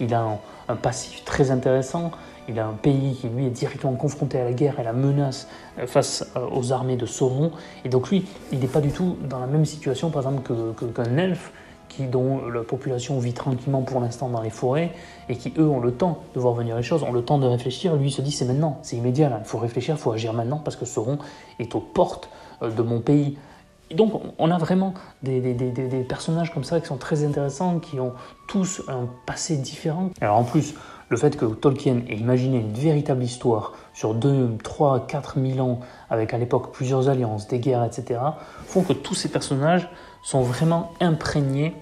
Il 0.00 0.12
a 0.12 0.38
un 0.68 0.76
passif 0.76 1.24
très 1.24 1.50
intéressant. 1.50 2.10
Il 2.48 2.58
a 2.58 2.66
un 2.66 2.72
pays 2.72 3.14
qui, 3.14 3.28
lui, 3.28 3.46
est 3.46 3.50
directement 3.50 3.94
confronté 3.94 4.38
à 4.38 4.44
la 4.44 4.52
guerre 4.52 4.78
et 4.78 4.82
à 4.82 4.84
la 4.84 4.92
menace 4.92 5.48
euh, 5.78 5.86
face 5.86 6.26
euh, 6.36 6.46
aux 6.52 6.72
armées 6.72 6.96
de 6.96 7.06
Sauron. 7.06 7.50
Et 7.84 7.88
donc, 7.88 8.10
lui, 8.10 8.24
il 8.52 8.60
n'est 8.60 8.66
pas 8.66 8.80
du 8.80 8.90
tout 8.90 9.16
dans 9.28 9.40
la 9.40 9.46
même 9.46 9.64
situation, 9.64 10.10
par 10.10 10.22
exemple, 10.22 10.52
qu'un 10.94 11.16
elfe 11.16 11.52
qui, 11.88 12.04
dont 12.04 12.48
la 12.48 12.62
population 12.62 13.18
vit 13.18 13.32
tranquillement 13.32 13.82
pour 13.82 14.00
l'instant 14.00 14.28
dans 14.28 14.40
les 14.40 14.50
forêts 14.50 14.92
et 15.28 15.36
qui, 15.36 15.52
eux, 15.58 15.68
ont 15.68 15.80
le 15.80 15.92
temps 15.92 16.22
de 16.34 16.40
voir 16.40 16.54
venir 16.54 16.76
les 16.76 16.82
choses, 16.82 17.02
ont 17.02 17.12
le 17.12 17.22
temps 17.22 17.38
de 17.38 17.46
réfléchir. 17.46 17.96
Lui, 17.96 18.08
il 18.08 18.12
se 18.12 18.22
dit 18.22 18.32
c'est 18.32 18.44
maintenant, 18.44 18.78
c'est 18.82 18.96
immédiat, 18.96 19.28
là. 19.28 19.40
il 19.42 19.46
faut 19.46 19.58
réfléchir, 19.58 19.96
il 19.96 20.00
faut 20.00 20.12
agir 20.12 20.32
maintenant 20.32 20.60
parce 20.62 20.76
que 20.76 20.84
Sauron 20.84 21.18
est 21.58 21.74
aux 21.74 21.80
portes 21.80 22.28
euh, 22.62 22.70
de 22.70 22.82
mon 22.82 23.00
pays. 23.00 23.38
Donc, 23.94 24.20
on 24.38 24.50
a 24.50 24.58
vraiment 24.58 24.94
des, 25.22 26.04
personnages 26.08 26.52
comme 26.52 26.64
ça 26.64 26.80
qui 26.80 26.86
sont 26.86 26.96
très 26.96 27.24
intéressants, 27.24 27.78
qui 27.78 28.00
ont 28.00 28.14
tous 28.48 28.82
un 28.88 29.08
passé 29.26 29.56
différent. 29.56 30.10
Alors, 30.20 30.38
en 30.38 30.44
plus, 30.44 30.74
le 31.08 31.16
fait 31.16 31.36
que 31.36 31.46
Tolkien 31.46 32.02
ait 32.08 32.16
imaginé 32.16 32.58
une 32.58 32.72
véritable 32.72 33.22
histoire 33.22 33.74
sur 33.94 34.14
2, 34.14 34.58
3, 34.62 35.06
4 35.06 35.40
000 35.40 35.60
ans, 35.60 35.80
avec 36.10 36.34
à 36.34 36.38
l'époque 36.38 36.72
plusieurs 36.72 37.08
alliances, 37.08 37.46
des 37.46 37.60
guerres, 37.60 37.84
etc., 37.84 38.20
font 38.66 38.82
que 38.82 38.92
tous 38.92 39.14
ces 39.14 39.28
personnages 39.28 39.88
sont 40.24 40.42
vraiment 40.42 40.92
imprégnés 41.00 41.74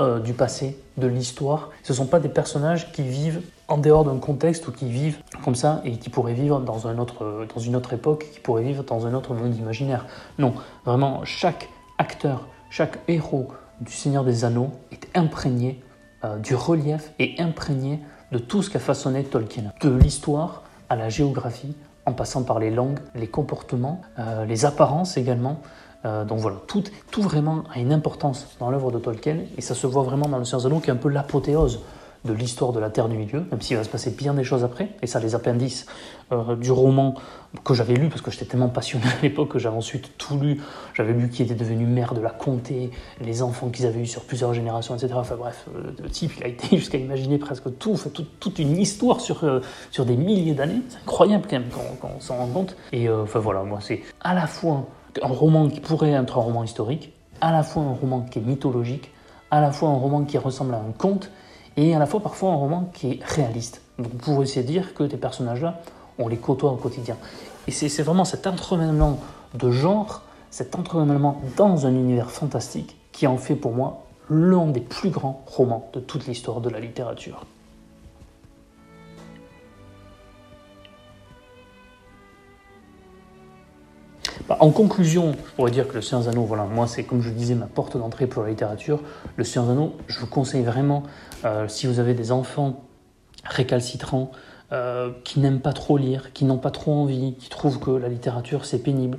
euh, 0.00 0.18
du 0.18 0.32
passé, 0.32 0.76
de 0.96 1.06
l'histoire. 1.06 1.70
Ce 1.84 1.92
ne 1.92 1.98
sont 1.98 2.06
pas 2.06 2.18
des 2.18 2.28
personnages 2.28 2.90
qui 2.90 3.02
vivent 3.02 3.42
en 3.68 3.78
dehors 3.78 4.04
d'un 4.04 4.18
contexte 4.18 4.68
ou 4.68 4.72
qui 4.72 4.88
vivent 4.88 5.18
comme 5.44 5.54
ça 5.54 5.80
et 5.84 5.92
qui 5.92 6.10
pourraient 6.10 6.34
vivre 6.34 6.60
dans, 6.60 6.86
un 6.86 6.98
autre, 6.98 7.46
dans 7.52 7.60
une 7.60 7.76
autre 7.76 7.92
époque, 7.92 8.26
qui 8.32 8.40
pourraient 8.40 8.62
vivre 8.62 8.84
dans 8.84 9.06
un 9.06 9.14
autre 9.14 9.34
monde 9.34 9.56
imaginaire. 9.56 10.06
Non, 10.38 10.54
vraiment, 10.84 11.24
chaque 11.24 11.68
acteur, 11.98 12.46
chaque 12.70 12.98
héros 13.08 13.48
du 13.80 13.92
Seigneur 13.92 14.24
des 14.24 14.44
Anneaux 14.44 14.70
est 14.92 15.08
imprégné 15.16 15.82
euh, 16.24 16.38
du 16.38 16.54
relief 16.54 17.12
et 17.18 17.34
imprégné 17.38 18.00
de 18.32 18.38
tout 18.38 18.62
ce 18.62 18.70
qu'a 18.70 18.78
façonné 18.78 19.24
Tolkien, 19.24 19.72
de 19.80 19.90
l'histoire 19.90 20.62
à 20.88 20.96
la 20.96 21.08
géographie, 21.08 21.76
en 22.06 22.12
passant 22.12 22.44
par 22.44 22.58
les 22.58 22.70
langues, 22.70 22.98
les 23.14 23.26
comportements, 23.26 24.00
euh, 24.18 24.44
les 24.44 24.64
apparences 24.64 25.16
également. 25.16 25.60
Euh, 26.04 26.24
donc 26.24 26.38
voilà, 26.38 26.58
tout, 26.68 26.84
tout 27.10 27.22
vraiment 27.22 27.64
a 27.74 27.80
une 27.80 27.92
importance 27.92 28.56
dans 28.60 28.70
l'œuvre 28.70 28.92
de 28.92 28.98
Tolkien 28.98 29.38
et 29.56 29.60
ça 29.60 29.74
se 29.74 29.86
voit 29.86 30.04
vraiment 30.04 30.28
dans 30.28 30.38
Le 30.38 30.44
Seigneur 30.44 30.60
des 30.60 30.66
Anneaux 30.66 30.80
qui 30.80 30.90
est 30.90 30.92
un 30.92 30.96
peu 30.96 31.08
l'apothéose 31.08 31.80
de 32.26 32.32
l'histoire 32.32 32.72
de 32.72 32.80
la 32.80 32.90
Terre 32.90 33.08
du 33.08 33.16
Milieu, 33.16 33.44
même 33.50 33.60
s'il 33.60 33.76
va 33.76 33.84
se 33.84 33.88
passer 33.88 34.10
bien 34.10 34.34
des 34.34 34.44
choses 34.44 34.64
après. 34.64 34.90
Et 35.02 35.06
ça, 35.06 35.20
les 35.20 35.34
appendices 35.34 35.86
euh, 36.32 36.56
du 36.56 36.70
roman 36.72 37.14
que 37.64 37.72
j'avais 37.72 37.94
lu, 37.94 38.08
parce 38.08 38.20
que 38.20 38.30
j'étais 38.30 38.44
tellement 38.44 38.68
passionné 38.68 39.04
à 39.06 39.22
l'époque 39.22 39.52
que 39.52 39.58
j'avais 39.58 39.76
ensuite 39.76 40.18
tout 40.18 40.38
lu. 40.38 40.60
J'avais 40.94 41.12
lu 41.12 41.30
qui 41.30 41.42
était 41.42 41.54
devenu 41.54 41.86
maire 41.86 42.14
de 42.14 42.20
la 42.20 42.30
comté, 42.30 42.90
les 43.20 43.42
enfants 43.42 43.70
qu'ils 43.70 43.86
avaient 43.86 44.00
eu 44.00 44.06
sur 44.06 44.22
plusieurs 44.22 44.52
générations, 44.52 44.94
etc. 44.94 45.14
Enfin 45.16 45.36
bref, 45.36 45.66
euh, 45.74 45.92
le 46.02 46.10
type, 46.10 46.32
il 46.36 46.44
a 46.44 46.48
été 46.48 46.76
jusqu'à 46.76 46.98
imaginer 46.98 47.38
presque 47.38 47.78
tout, 47.78 47.96
fait, 47.96 48.10
toute 48.40 48.58
une 48.58 48.76
histoire 48.76 49.20
sur, 49.20 49.44
euh, 49.44 49.60
sur 49.90 50.04
des 50.04 50.16
milliers 50.16 50.54
d'années. 50.54 50.82
C'est 50.88 50.98
incroyable 50.98 51.46
quand 51.48 51.58
même 51.58 51.70
quand, 52.00 52.10
on 52.16 52.20
s'en 52.20 52.36
rend 52.36 52.48
compte. 52.48 52.76
Et 52.92 53.08
enfin 53.08 53.38
voilà, 53.38 53.62
moi, 53.62 53.78
c'est 53.80 54.02
à 54.20 54.34
la 54.34 54.46
fois 54.46 54.86
un 55.22 55.28
roman 55.28 55.68
qui 55.68 55.80
pourrait 55.80 56.10
être 56.10 56.38
un 56.38 56.40
roman 56.40 56.64
historique, 56.64 57.12
à 57.40 57.52
la 57.52 57.62
fois 57.62 57.82
un 57.82 57.94
roman 57.94 58.22
qui 58.22 58.38
est 58.38 58.42
mythologique, 58.42 59.10
à 59.50 59.60
la 59.60 59.70
fois 59.72 59.88
un 59.90 59.96
roman 59.96 60.24
qui 60.24 60.38
ressemble 60.38 60.74
à 60.74 60.78
un 60.78 60.92
conte, 60.96 61.30
et 61.76 61.94
à 61.94 61.98
la 61.98 62.06
fois 62.06 62.20
parfois 62.20 62.50
un 62.50 62.56
roman 62.56 62.90
qui 62.92 63.12
est 63.12 63.24
réaliste. 63.24 63.82
Donc 63.98 64.12
pour 64.18 64.42
essayer 64.42 64.62
de 64.62 64.68
dire 64.70 64.94
que 64.94 65.04
tes 65.04 65.16
personnages-là, 65.16 65.80
on 66.18 66.28
les 66.28 66.36
côtoie 66.36 66.72
au 66.72 66.76
quotidien. 66.76 67.16
Et 67.66 67.70
c'est 67.70 68.02
vraiment 68.02 68.24
cet 68.24 68.46
entremêlement 68.46 69.18
de 69.54 69.70
genre, 69.70 70.22
cet 70.50 70.74
entremêlement 70.74 71.40
dans 71.56 71.86
un 71.86 71.94
univers 71.94 72.30
fantastique 72.30 72.96
qui 73.12 73.26
en 73.26 73.36
fait 73.36 73.56
pour 73.56 73.72
moi 73.72 74.04
l'un 74.30 74.66
des 74.66 74.80
plus 74.80 75.10
grands 75.10 75.42
romans 75.46 75.88
de 75.92 76.00
toute 76.00 76.26
l'histoire 76.26 76.60
de 76.60 76.70
la 76.70 76.80
littérature. 76.80 77.44
Bah, 84.48 84.58
en 84.60 84.70
conclusion, 84.70 85.32
je 85.32 85.52
pourrais 85.56 85.72
dire 85.72 85.88
que 85.88 85.94
le 85.94 86.02
Seigneur 86.02 86.28
Anneaux, 86.28 86.44
voilà, 86.44 86.64
moi 86.64 86.86
c'est 86.86 87.02
comme 87.02 87.20
je 87.20 87.30
disais 87.30 87.56
ma 87.56 87.66
porte 87.66 87.96
d'entrée 87.96 88.28
pour 88.28 88.44
la 88.44 88.50
littérature. 88.50 89.00
Le 89.36 89.42
Seigneur 89.42 89.70
Anneaux, 89.70 89.94
je 90.06 90.20
vous 90.20 90.28
conseille 90.28 90.62
vraiment, 90.62 91.02
si 91.68 91.86
vous 91.86 91.98
avez 91.98 92.14
des 92.14 92.32
enfants 92.32 92.84
récalcitrants, 93.44 94.32
euh, 94.72 95.12
qui 95.22 95.38
n'aiment 95.38 95.60
pas 95.60 95.72
trop 95.72 95.96
lire, 95.96 96.32
qui 96.32 96.44
n'ont 96.44 96.58
pas 96.58 96.72
trop 96.72 96.92
envie, 96.92 97.34
qui 97.38 97.48
trouvent 97.48 97.78
que 97.78 97.92
la 97.92 98.08
littérature 98.08 98.64
c'est 98.64 98.80
pénible, 98.80 99.18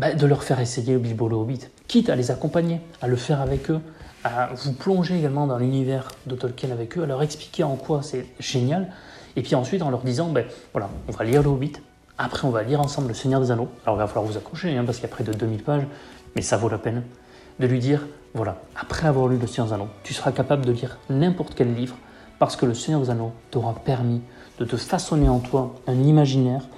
bah, 0.00 0.12
de 0.12 0.26
leur 0.26 0.42
faire 0.42 0.58
essayer 0.58 0.94
le 0.94 0.98
Bilbo 0.98 1.28
le 1.28 1.36
Hobbit, 1.36 1.60
quitte 1.86 2.10
à 2.10 2.16
les 2.16 2.32
accompagner, 2.32 2.80
à 3.00 3.06
le 3.06 3.14
faire 3.14 3.40
avec 3.40 3.70
eux, 3.70 3.80
à 4.24 4.50
vous 4.56 4.72
plonger 4.72 5.18
également 5.18 5.46
dans 5.46 5.58
l'univers 5.58 6.08
de 6.26 6.34
Tolkien 6.34 6.72
avec 6.72 6.98
eux, 6.98 7.04
à 7.04 7.06
leur 7.06 7.22
expliquer 7.22 7.62
en 7.62 7.76
quoi 7.76 8.02
c'est 8.02 8.26
génial, 8.40 8.88
et 9.36 9.42
puis 9.42 9.54
ensuite 9.54 9.82
en 9.82 9.90
leur 9.90 10.02
disant, 10.02 10.30
ben 10.30 10.44
voilà, 10.72 10.90
on 11.06 11.12
va 11.12 11.24
lire 11.24 11.44
le 11.44 11.48
Hobbit, 11.48 11.74
après, 12.18 12.46
on 12.46 12.50
va 12.50 12.62
lire 12.62 12.80
ensemble 12.80 13.08
Le 13.08 13.14
Seigneur 13.14 13.42
des 13.42 13.50
Anneaux. 13.50 13.68
Alors, 13.84 13.96
il 13.96 13.98
va 13.98 14.06
falloir 14.06 14.24
vous 14.24 14.38
accrocher, 14.38 14.74
hein, 14.74 14.84
parce 14.84 14.96
qu'il 14.98 15.06
y 15.06 15.12
a 15.12 15.14
près 15.14 15.22
de 15.22 15.32
2000 15.32 15.62
pages, 15.62 15.86
mais 16.34 16.40
ça 16.40 16.56
vaut 16.56 16.70
la 16.70 16.78
peine 16.78 17.02
de 17.58 17.66
lui 17.66 17.78
dire 17.78 18.06
voilà, 18.34 18.60
après 18.78 19.08
avoir 19.08 19.28
lu 19.28 19.38
Le 19.38 19.46
Seigneur 19.46 19.68
des 19.68 19.72
Anneaux, 19.72 19.88
tu 20.02 20.12
seras 20.12 20.30
capable 20.30 20.66
de 20.66 20.72
lire 20.72 20.98
n'importe 21.08 21.54
quel 21.54 21.74
livre, 21.74 21.96
parce 22.38 22.54
que 22.54 22.66
Le 22.66 22.74
Seigneur 22.74 23.00
des 23.00 23.08
Anneaux 23.08 23.32
t'aura 23.50 23.74
permis 23.74 24.20
de 24.58 24.64
te 24.64 24.76
façonner 24.76 25.28
en 25.28 25.38
toi 25.38 25.74
un 25.86 26.02
imaginaire 26.02 26.68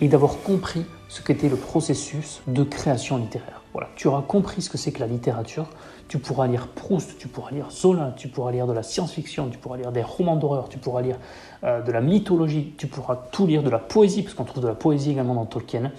et 0.00 0.08
d'avoir 0.08 0.38
compris 0.42 0.84
ce 1.08 1.22
qu'était 1.22 1.48
le 1.48 1.56
processus 1.56 2.40
de 2.46 2.62
création 2.62 3.16
littéraire. 3.16 3.62
Voilà, 3.72 3.88
tu 3.96 4.06
auras 4.08 4.22
compris 4.22 4.62
ce 4.62 4.70
que 4.70 4.78
c'est 4.78 4.92
que 4.92 5.00
la 5.00 5.06
littérature. 5.06 5.66
Tu 6.08 6.18
pourras 6.18 6.46
lire 6.46 6.68
Proust, 6.68 7.18
tu 7.18 7.28
pourras 7.28 7.50
lire 7.50 7.70
Zola, 7.70 8.14
tu 8.16 8.28
pourras 8.28 8.50
lire 8.50 8.66
de 8.66 8.72
la 8.72 8.82
science-fiction, 8.82 9.50
tu 9.50 9.58
pourras 9.58 9.76
lire 9.76 9.92
des 9.92 10.02
romans 10.02 10.36
d'horreur, 10.36 10.68
tu 10.68 10.78
pourras 10.78 11.02
lire 11.02 11.16
euh, 11.64 11.82
de 11.82 11.92
la 11.92 12.00
mythologie, 12.00 12.74
tu 12.78 12.86
pourras 12.86 13.16
tout 13.30 13.46
lire 13.46 13.62
de 13.62 13.70
la 13.70 13.78
poésie, 13.78 14.22
parce 14.22 14.34
qu'on 14.34 14.44
trouve 14.44 14.62
de 14.62 14.68
la 14.68 14.74
poésie 14.74 15.10
également 15.10 15.34
dans 15.34 15.44
Tolkien. 15.44 15.92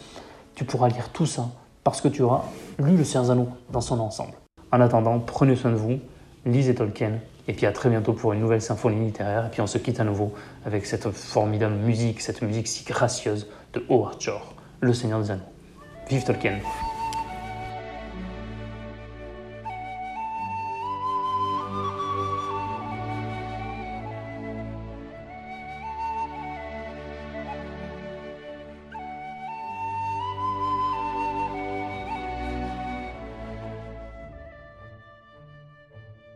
Tu 0.56 0.64
pourras 0.66 0.90
lire 0.90 1.10
tout 1.10 1.28
ça 1.28 1.50
parce 1.90 2.02
que 2.02 2.08
tu 2.08 2.22
auras 2.22 2.44
lu 2.78 2.96
Le 2.96 3.04
Seigneur 3.04 3.32
Anneaux 3.32 3.50
dans 3.72 3.82
son 3.82 4.00
ensemble. 4.00 4.34
En 4.72 4.80
attendant, 4.80 5.20
prenez 5.20 5.56
soin 5.56 5.72
de 5.72 5.76
vous, 5.76 6.00
lisez 6.46 6.76
Tolkien, 6.76 7.14
et 7.48 7.54
puis 7.54 7.66
à 7.66 7.72
très 7.72 7.90
bientôt 7.90 8.14
pour 8.14 8.34
une 8.34 8.40
nouvelle 8.40 8.62
symphonie 8.62 9.04
littéraire. 9.04 9.48
Et 9.48 9.50
puis 9.50 9.62
on 9.62 9.68
se 9.68 9.80
quitte 9.80 10.00
à 10.00 10.04
nouveau 10.04 10.34
avec 10.66 10.86
cette 10.86 11.10
formidable 11.10 11.76
musique, 11.76 12.22
cette 12.22 12.44
musique 12.44 12.68
si 12.68 12.84
gracieuse 12.84 13.48
de 13.74 13.84
Howard 13.90 14.22
Shore, 14.22 14.54
Le 14.82 14.94
Seigneur 14.94 15.20
des 15.20 15.32
Anneaux. 15.32 15.42
Vive 16.08 16.24
Tolkien 16.24 16.60